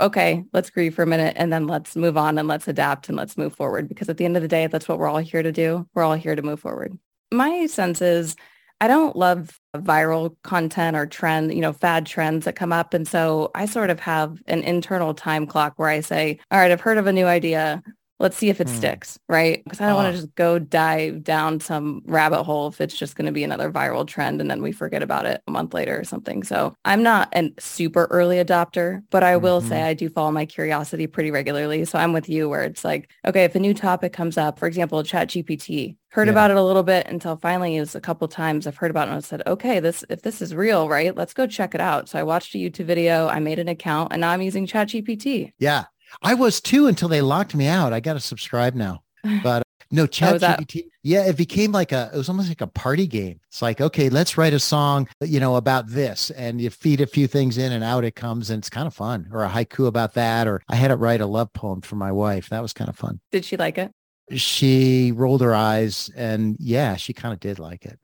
okay, 0.00 0.44
let's 0.52 0.70
grieve 0.70 0.94
for 0.94 1.02
a 1.02 1.06
minute 1.06 1.34
and 1.36 1.52
then 1.52 1.66
let's 1.66 1.94
move 1.94 2.16
on 2.16 2.36
and 2.38 2.48
let's 2.48 2.66
adapt 2.66 3.08
and 3.08 3.16
let's 3.16 3.36
move 3.36 3.54
forward. 3.54 3.88
Because 3.88 4.08
at 4.08 4.16
the 4.16 4.24
end 4.24 4.36
of 4.36 4.42
the 4.42 4.48
day, 4.48 4.66
that's 4.66 4.88
what 4.88 4.98
we're 4.98 5.08
all 5.08 5.18
here 5.18 5.42
to 5.42 5.52
do. 5.52 5.86
We're 5.94 6.02
all 6.02 6.14
here 6.14 6.34
to 6.34 6.42
move 6.42 6.60
forward. 6.60 6.98
My 7.30 7.66
sense 7.66 8.02
is 8.02 8.34
I 8.80 8.88
don't 8.88 9.16
love 9.16 9.58
viral 9.80 10.34
content 10.42 10.96
or 10.96 11.06
trend, 11.06 11.52
you 11.54 11.60
know, 11.60 11.72
fad 11.72 12.06
trends 12.06 12.44
that 12.44 12.56
come 12.56 12.72
up. 12.72 12.94
And 12.94 13.06
so 13.06 13.50
I 13.54 13.66
sort 13.66 13.90
of 13.90 14.00
have 14.00 14.38
an 14.46 14.62
internal 14.62 15.14
time 15.14 15.46
clock 15.46 15.74
where 15.76 15.88
I 15.88 16.00
say, 16.00 16.38
all 16.50 16.58
right, 16.58 16.70
I've 16.70 16.80
heard 16.80 16.98
of 16.98 17.06
a 17.06 17.12
new 17.12 17.26
idea 17.26 17.82
let's 18.20 18.36
see 18.36 18.48
if 18.48 18.60
it 18.60 18.68
mm. 18.68 18.76
sticks, 18.76 19.18
right? 19.28 19.62
Because 19.64 19.80
I 19.80 19.86
don't 19.86 19.96
want 19.96 20.14
to 20.14 20.20
just 20.20 20.34
go 20.34 20.58
dive 20.58 21.24
down 21.24 21.60
some 21.60 22.02
rabbit 22.06 22.44
hole 22.44 22.68
if 22.68 22.80
it's 22.80 22.96
just 22.96 23.16
going 23.16 23.26
to 23.26 23.32
be 23.32 23.44
another 23.44 23.70
viral 23.70 24.06
trend 24.06 24.40
and 24.40 24.50
then 24.50 24.62
we 24.62 24.72
forget 24.72 25.02
about 25.02 25.26
it 25.26 25.42
a 25.46 25.50
month 25.50 25.74
later 25.74 25.98
or 25.98 26.04
something. 26.04 26.42
So 26.42 26.74
I'm 26.84 27.02
not 27.02 27.28
a 27.34 27.52
super 27.58 28.06
early 28.10 28.36
adopter, 28.36 29.02
but 29.10 29.22
I 29.22 29.36
will 29.36 29.60
mm-hmm. 29.60 29.68
say 29.68 29.82
I 29.82 29.94
do 29.94 30.08
follow 30.08 30.30
my 30.30 30.46
curiosity 30.46 31.06
pretty 31.06 31.30
regularly. 31.30 31.84
So 31.84 31.98
I'm 31.98 32.12
with 32.12 32.28
you 32.28 32.48
where 32.48 32.62
it's 32.62 32.84
like, 32.84 33.10
okay, 33.26 33.44
if 33.44 33.54
a 33.54 33.60
new 33.60 33.74
topic 33.74 34.12
comes 34.12 34.38
up, 34.38 34.58
for 34.58 34.66
example, 34.66 35.02
ChatGPT, 35.02 35.96
heard 36.14 36.28
yeah. 36.28 36.32
about 36.32 36.52
it 36.52 36.56
a 36.56 36.62
little 36.62 36.84
bit 36.84 37.08
until 37.08 37.36
finally 37.36 37.76
it 37.76 37.80
was 37.80 37.96
a 37.96 38.00
couple 38.00 38.28
times 38.28 38.68
I've 38.68 38.76
heard 38.76 38.92
about 38.92 39.08
it 39.08 39.10
and 39.10 39.16
I 39.16 39.20
said, 39.20 39.42
okay, 39.48 39.80
this 39.80 40.04
if 40.08 40.22
this 40.22 40.40
is 40.40 40.54
real, 40.54 40.88
right? 40.88 41.14
Let's 41.14 41.34
go 41.34 41.48
check 41.48 41.74
it 41.74 41.80
out. 41.80 42.08
So 42.08 42.20
I 42.20 42.22
watched 42.22 42.54
a 42.54 42.58
YouTube 42.58 42.86
video, 42.86 43.26
I 43.26 43.40
made 43.40 43.58
an 43.58 43.66
account 43.66 44.12
and 44.12 44.20
now 44.20 44.30
I'm 44.30 44.40
using 44.40 44.64
ChatGPT. 44.66 45.52
Yeah. 45.58 45.84
I 46.22 46.34
was 46.34 46.60
too 46.60 46.86
until 46.86 47.08
they 47.08 47.20
locked 47.20 47.54
me 47.54 47.66
out. 47.66 47.92
I 47.92 48.00
got 48.00 48.14
to 48.14 48.20
subscribe 48.20 48.74
now. 48.74 49.02
But 49.42 49.60
uh, 49.60 49.64
no, 49.90 50.06
chat 50.06 50.34
oh, 50.42 50.46
GPT. 50.46 50.84
Yeah, 51.02 51.26
it 51.26 51.36
became 51.36 51.72
like 51.72 51.92
a, 51.92 52.10
it 52.12 52.16
was 52.16 52.28
almost 52.28 52.48
like 52.48 52.60
a 52.60 52.66
party 52.66 53.06
game. 53.06 53.40
It's 53.48 53.62
like, 53.62 53.80
okay, 53.80 54.08
let's 54.08 54.36
write 54.36 54.54
a 54.54 54.58
song, 54.58 55.08
you 55.20 55.40
know, 55.40 55.56
about 55.56 55.88
this. 55.88 56.30
And 56.30 56.60
you 56.60 56.70
feed 56.70 57.00
a 57.00 57.06
few 57.06 57.26
things 57.26 57.58
in 57.58 57.72
and 57.72 57.84
out 57.84 58.04
it 58.04 58.14
comes 58.14 58.50
and 58.50 58.58
it's 58.58 58.70
kind 58.70 58.86
of 58.86 58.94
fun. 58.94 59.28
Or 59.32 59.44
a 59.44 59.48
haiku 59.48 59.86
about 59.86 60.14
that. 60.14 60.46
Or 60.46 60.62
I 60.68 60.76
had 60.76 60.90
it 60.90 60.96
write 60.96 61.20
a 61.20 61.26
love 61.26 61.52
poem 61.52 61.80
for 61.80 61.96
my 61.96 62.12
wife. 62.12 62.48
That 62.48 62.62
was 62.62 62.72
kind 62.72 62.88
of 62.88 62.96
fun. 62.96 63.20
Did 63.30 63.44
she 63.44 63.56
like 63.56 63.78
it? 63.78 63.92
She 64.30 65.12
rolled 65.12 65.42
her 65.42 65.54
eyes 65.54 66.10
and 66.16 66.56
yeah, 66.58 66.96
she 66.96 67.12
kind 67.12 67.34
of 67.34 67.40
did 67.40 67.58
like 67.58 67.84
it. 67.84 67.98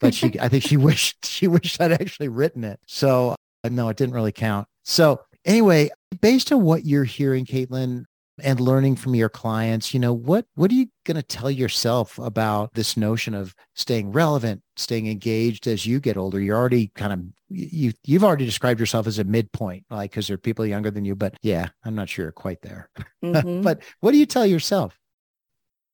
But 0.00 0.14
she, 0.14 0.32
I 0.40 0.48
think 0.48 0.64
she 0.64 0.76
wished, 0.78 1.24
she 1.26 1.46
wished 1.46 1.80
I'd 1.80 1.92
actually 1.92 2.28
written 2.28 2.64
it. 2.64 2.80
So 2.86 3.36
uh, 3.62 3.68
no, 3.68 3.88
it 3.88 3.96
didn't 3.96 4.14
really 4.14 4.32
count. 4.32 4.66
So 4.82 5.20
anyway, 5.44 5.90
based 6.20 6.52
on 6.52 6.62
what 6.62 6.84
you're 6.84 7.04
hearing, 7.04 7.44
Kaitlyn, 7.44 8.04
and 8.42 8.60
learning 8.60 8.96
from 8.96 9.14
your 9.14 9.28
clients, 9.28 9.92
you 9.92 10.00
know, 10.00 10.12
what 10.12 10.46
what 10.54 10.70
are 10.70 10.74
you 10.74 10.88
going 11.04 11.16
to 11.16 11.22
tell 11.22 11.50
yourself 11.50 12.18
about 12.18 12.74
this 12.74 12.96
notion 12.96 13.34
of 13.34 13.54
staying 13.74 14.12
relevant, 14.12 14.62
staying 14.76 15.06
engaged 15.08 15.66
as 15.66 15.86
you 15.86 16.00
get 16.00 16.16
older? 16.16 16.40
You're 16.40 16.56
already 16.56 16.88
kind 16.94 17.12
of 17.12 17.20
you 17.48 17.92
you've 18.04 18.24
already 18.24 18.46
described 18.46 18.80
yourself 18.80 19.06
as 19.06 19.18
a 19.18 19.24
midpoint, 19.24 19.84
like 19.90 20.10
because 20.10 20.26
there 20.26 20.34
are 20.34 20.38
people 20.38 20.66
younger 20.66 20.90
than 20.90 21.04
you, 21.04 21.14
but 21.14 21.34
yeah, 21.42 21.68
I'm 21.84 21.94
not 21.94 22.08
sure 22.08 22.24
you're 22.26 22.32
quite 22.32 22.62
there. 22.62 22.88
Mm-hmm. 23.22 23.60
but 23.60 23.82
what 24.00 24.12
do 24.12 24.18
you 24.18 24.24
tell 24.24 24.46
yourself? 24.46 24.98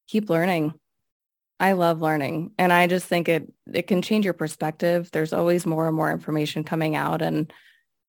Keep 0.07 0.31
learning. 0.31 0.75
I 1.59 1.73
love 1.73 2.01
learning 2.01 2.53
and 2.57 2.73
I 2.73 2.87
just 2.87 3.07
think 3.07 3.29
it 3.29 3.53
it 3.73 3.89
can 3.89 4.01
change 4.01 4.25
your 4.25 4.35
perspective. 4.35 5.11
There's 5.11 5.33
always 5.33 5.67
more 5.67 5.89
and 5.89 5.97
more 5.97 6.13
information 6.13 6.63
coming 6.63 6.95
out 6.95 7.23
and 7.23 7.53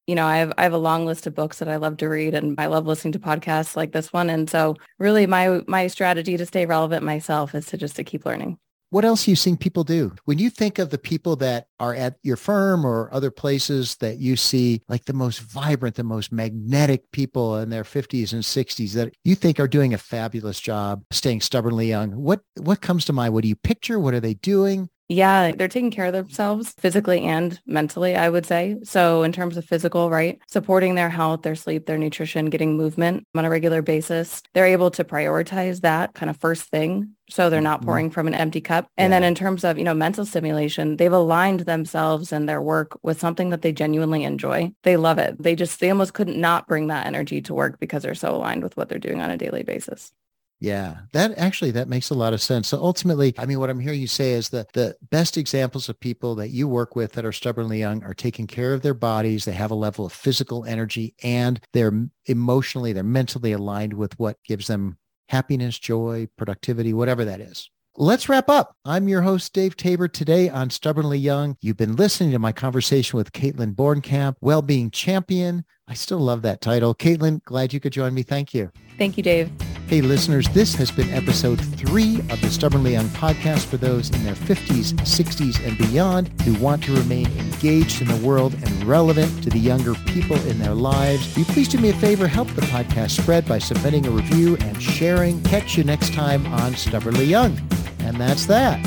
you 0.07 0.15
know, 0.15 0.25
I 0.25 0.37
have 0.37 0.53
I 0.57 0.63
have 0.63 0.73
a 0.73 0.77
long 0.77 1.05
list 1.05 1.27
of 1.27 1.35
books 1.35 1.59
that 1.59 1.67
I 1.67 1.75
love 1.75 1.97
to 1.97 2.07
read 2.07 2.33
and 2.33 2.55
I 2.57 2.67
love 2.67 2.87
listening 2.87 3.11
to 3.11 3.19
podcasts 3.19 3.75
like 3.75 3.91
this 3.91 4.11
one 4.11 4.29
and 4.29 4.49
so 4.49 4.75
really 4.97 5.27
my 5.27 5.61
my 5.67 5.87
strategy 5.87 6.37
to 6.37 6.45
stay 6.45 6.65
relevant 6.65 7.03
myself 7.03 7.53
is 7.53 7.67
to 7.67 7.77
just 7.77 7.97
to 7.97 8.03
keep 8.03 8.25
learning. 8.25 8.57
What 8.89 9.03
else 9.03 9.27
are 9.27 9.31
you 9.31 9.35
seeing 9.35 9.57
people 9.57 9.83
do? 9.83 10.13
When 10.23 10.39
you 10.39 10.49
think 10.49 10.79
of 10.79 10.91
the 10.91 10.97
people 10.97 11.35
that 11.37 11.67
are 11.77 11.93
at 11.93 12.15
your 12.23 12.37
firm 12.37 12.85
or 12.85 13.13
other 13.13 13.31
places 13.31 13.97
that 13.97 14.17
you 14.17 14.37
see 14.37 14.81
like 14.87 15.03
the 15.03 15.13
most 15.13 15.41
vibrant, 15.41 15.97
the 15.97 16.05
most 16.05 16.31
magnetic 16.31 17.11
people 17.11 17.57
in 17.57 17.69
their 17.69 17.83
50s 17.83 18.31
and 18.31 18.43
60s 18.43 18.93
that 18.93 19.13
you 19.25 19.35
think 19.35 19.59
are 19.59 19.67
doing 19.67 19.93
a 19.93 19.97
fabulous 19.97 20.57
job 20.61 21.03
staying 21.11 21.41
stubbornly 21.41 21.89
young, 21.89 22.11
what 22.11 22.39
what 22.61 22.79
comes 22.79 23.03
to 23.05 23.13
mind? 23.13 23.33
What 23.33 23.41
do 23.41 23.49
you 23.49 23.57
picture? 23.57 23.99
What 23.99 24.13
are 24.13 24.21
they 24.21 24.35
doing? 24.35 24.89
Yeah, 25.09 25.53
they're 25.53 25.69
taking 25.69 25.91
care 25.91 26.07
of 26.07 26.13
themselves 26.13 26.73
physically 26.79 27.21
and 27.21 27.57
mentally, 27.65 28.17
I 28.17 28.29
would 28.29 28.45
say. 28.45 28.77
So 28.83 29.23
in 29.23 29.31
terms 29.31 29.55
of 29.55 29.63
physical, 29.63 30.09
right, 30.09 30.37
supporting 30.47 30.95
their 30.95 31.09
health, 31.09 31.43
their 31.43 31.55
sleep, 31.55 31.85
their 31.85 31.97
nutrition, 31.97 32.49
getting 32.49 32.75
movement 32.75 33.25
on 33.33 33.45
a 33.45 33.49
regular 33.49 33.81
basis, 33.81 34.41
they're 34.53 34.65
able 34.65 34.91
to 34.91 35.05
prioritize 35.05 35.79
that 35.81 36.13
kind 36.13 36.29
of 36.29 36.35
first 36.35 36.63
thing. 36.69 37.11
So 37.29 37.49
they're 37.49 37.61
not 37.61 37.79
mm-hmm. 37.79 37.87
pouring 37.87 38.09
from 38.09 38.27
an 38.27 38.33
empty 38.33 38.59
cup. 38.59 38.89
And 38.97 39.11
yeah. 39.11 39.19
then 39.19 39.27
in 39.27 39.35
terms 39.35 39.63
of, 39.63 39.77
you 39.77 39.85
know, 39.85 39.93
mental 39.93 40.25
stimulation, 40.25 40.97
they've 40.97 41.11
aligned 41.11 41.61
themselves 41.61 42.33
and 42.33 42.47
their 42.47 42.61
work 42.61 42.99
with 43.01 43.19
something 43.19 43.49
that 43.51 43.61
they 43.61 43.71
genuinely 43.71 44.25
enjoy. 44.25 44.71
They 44.83 44.97
love 44.97 45.19
it. 45.19 45.41
They 45.41 45.55
just, 45.55 45.79
they 45.79 45.89
almost 45.89 46.13
couldn't 46.13 46.39
not 46.39 46.67
bring 46.67 46.87
that 46.87 47.05
energy 47.05 47.41
to 47.43 47.53
work 47.53 47.79
because 47.79 48.03
they're 48.03 48.15
so 48.15 48.35
aligned 48.35 48.63
with 48.63 48.75
what 48.75 48.89
they're 48.89 48.99
doing 48.99 49.21
on 49.21 49.29
a 49.29 49.37
daily 49.37 49.63
basis. 49.63 50.11
Yeah, 50.59 50.97
that 51.13 51.37
actually 51.37 51.71
that 51.71 51.87
makes 51.87 52.09
a 52.09 52.15
lot 52.15 52.33
of 52.33 52.41
sense. 52.41 52.67
So 52.67 52.81
ultimately, 52.81 53.33
I 53.37 53.45
mean, 53.45 53.59
what 53.59 53.69
I'm 53.69 53.79
hearing 53.79 54.01
you 54.01 54.07
say 54.07 54.31
is 54.31 54.49
that 54.49 54.73
the 54.73 54.95
best 55.11 55.37
examples 55.37 55.87
of 55.87 55.99
people 55.99 56.33
that 56.35 56.49
you 56.49 56.67
work 56.67 56.95
with 56.95 57.11
that 57.13 57.25
are 57.25 57.31
stubbornly 57.31 57.79
young 57.79 58.03
are 58.03 58.15
taking 58.15 58.47
care 58.47 58.73
of 58.73 58.81
their 58.81 58.95
bodies. 58.95 59.45
They 59.45 59.51
have 59.51 59.71
a 59.71 59.75
level 59.75 60.05
of 60.05 60.13
physical 60.13 60.65
energy 60.65 61.13
and 61.21 61.59
they're 61.73 61.93
emotionally, 62.25 62.91
they're 62.91 63.03
mentally 63.03 63.51
aligned 63.51 63.93
with 63.93 64.17
what 64.19 64.37
gives 64.43 64.67
them 64.67 64.97
happiness, 65.29 65.77
joy, 65.77 66.27
productivity, 66.37 66.93
whatever 66.93 67.23
that 67.25 67.39
is. 67.39 67.69
Let's 67.99 68.29
wrap 68.29 68.47
up. 68.47 68.75
I'm 68.85 69.07
your 69.07 69.23
host, 69.23 69.53
Dave 69.53 69.75
Tabor, 69.75 70.07
today 70.07 70.49
on 70.49 70.69
Stubbornly 70.69 71.17
Young. 71.17 71.57
You've 71.61 71.77
been 71.77 71.95
listening 71.95 72.31
to 72.31 72.39
my 72.39 72.51
conversation 72.51 73.17
with 73.17 73.31
Kaitlyn 73.31 73.73
Borncamp, 73.73 74.35
Wellbeing 74.39 74.91
Champion. 74.91 75.65
I 75.87 75.95
still 75.95 76.19
love 76.19 76.43
that 76.43 76.61
title. 76.61 76.93
Kaitlyn, 76.93 77.43
glad 77.43 77.73
you 77.73 77.79
could 77.79 77.93
join 77.93 78.13
me. 78.13 78.21
Thank 78.21 78.53
you. 78.53 78.71
Thank 78.99 79.17
you, 79.17 79.23
Dave. 79.23 79.51
Hey, 79.87 80.01
listeners, 80.01 80.49
this 80.49 80.75
has 80.75 80.91
been 80.91 81.09
episode 81.11 81.61
three 81.77 82.17
of 82.29 82.41
the 82.41 82.49
Stubbornly 82.49 82.91
Young 82.91 83.07
podcast 83.07 83.67
for 83.67 83.77
those 83.77 84.09
in 84.09 84.21
their 84.25 84.35
50s, 84.35 84.91
60s, 84.91 85.65
and 85.65 85.77
beyond 85.77 86.27
who 86.41 86.61
want 86.61 86.83
to 86.83 86.93
remain 86.93 87.27
engaged 87.37 88.01
in 88.01 88.09
the 88.09 88.27
world 88.27 88.53
and 88.53 88.83
relevant 88.83 89.41
to 89.43 89.49
the 89.49 89.57
younger 89.57 89.93
people 90.05 90.35
in 90.45 90.59
their 90.59 90.73
lives. 90.73 91.33
Will 91.33 91.45
you 91.45 91.53
please 91.53 91.69
do 91.69 91.77
me 91.77 91.87
a 91.87 91.93
favor? 91.93 92.27
Help 92.27 92.49
the 92.49 92.63
podcast 92.63 93.11
spread 93.21 93.47
by 93.47 93.59
submitting 93.59 94.05
a 94.05 94.11
review 94.11 94.57
and 94.57 94.83
sharing. 94.83 95.41
Catch 95.43 95.77
you 95.77 95.85
next 95.85 96.13
time 96.13 96.45
on 96.47 96.75
Stubbornly 96.75 97.23
Young. 97.23 97.57
And 97.99 98.17
that's 98.17 98.45
that. 98.47 98.85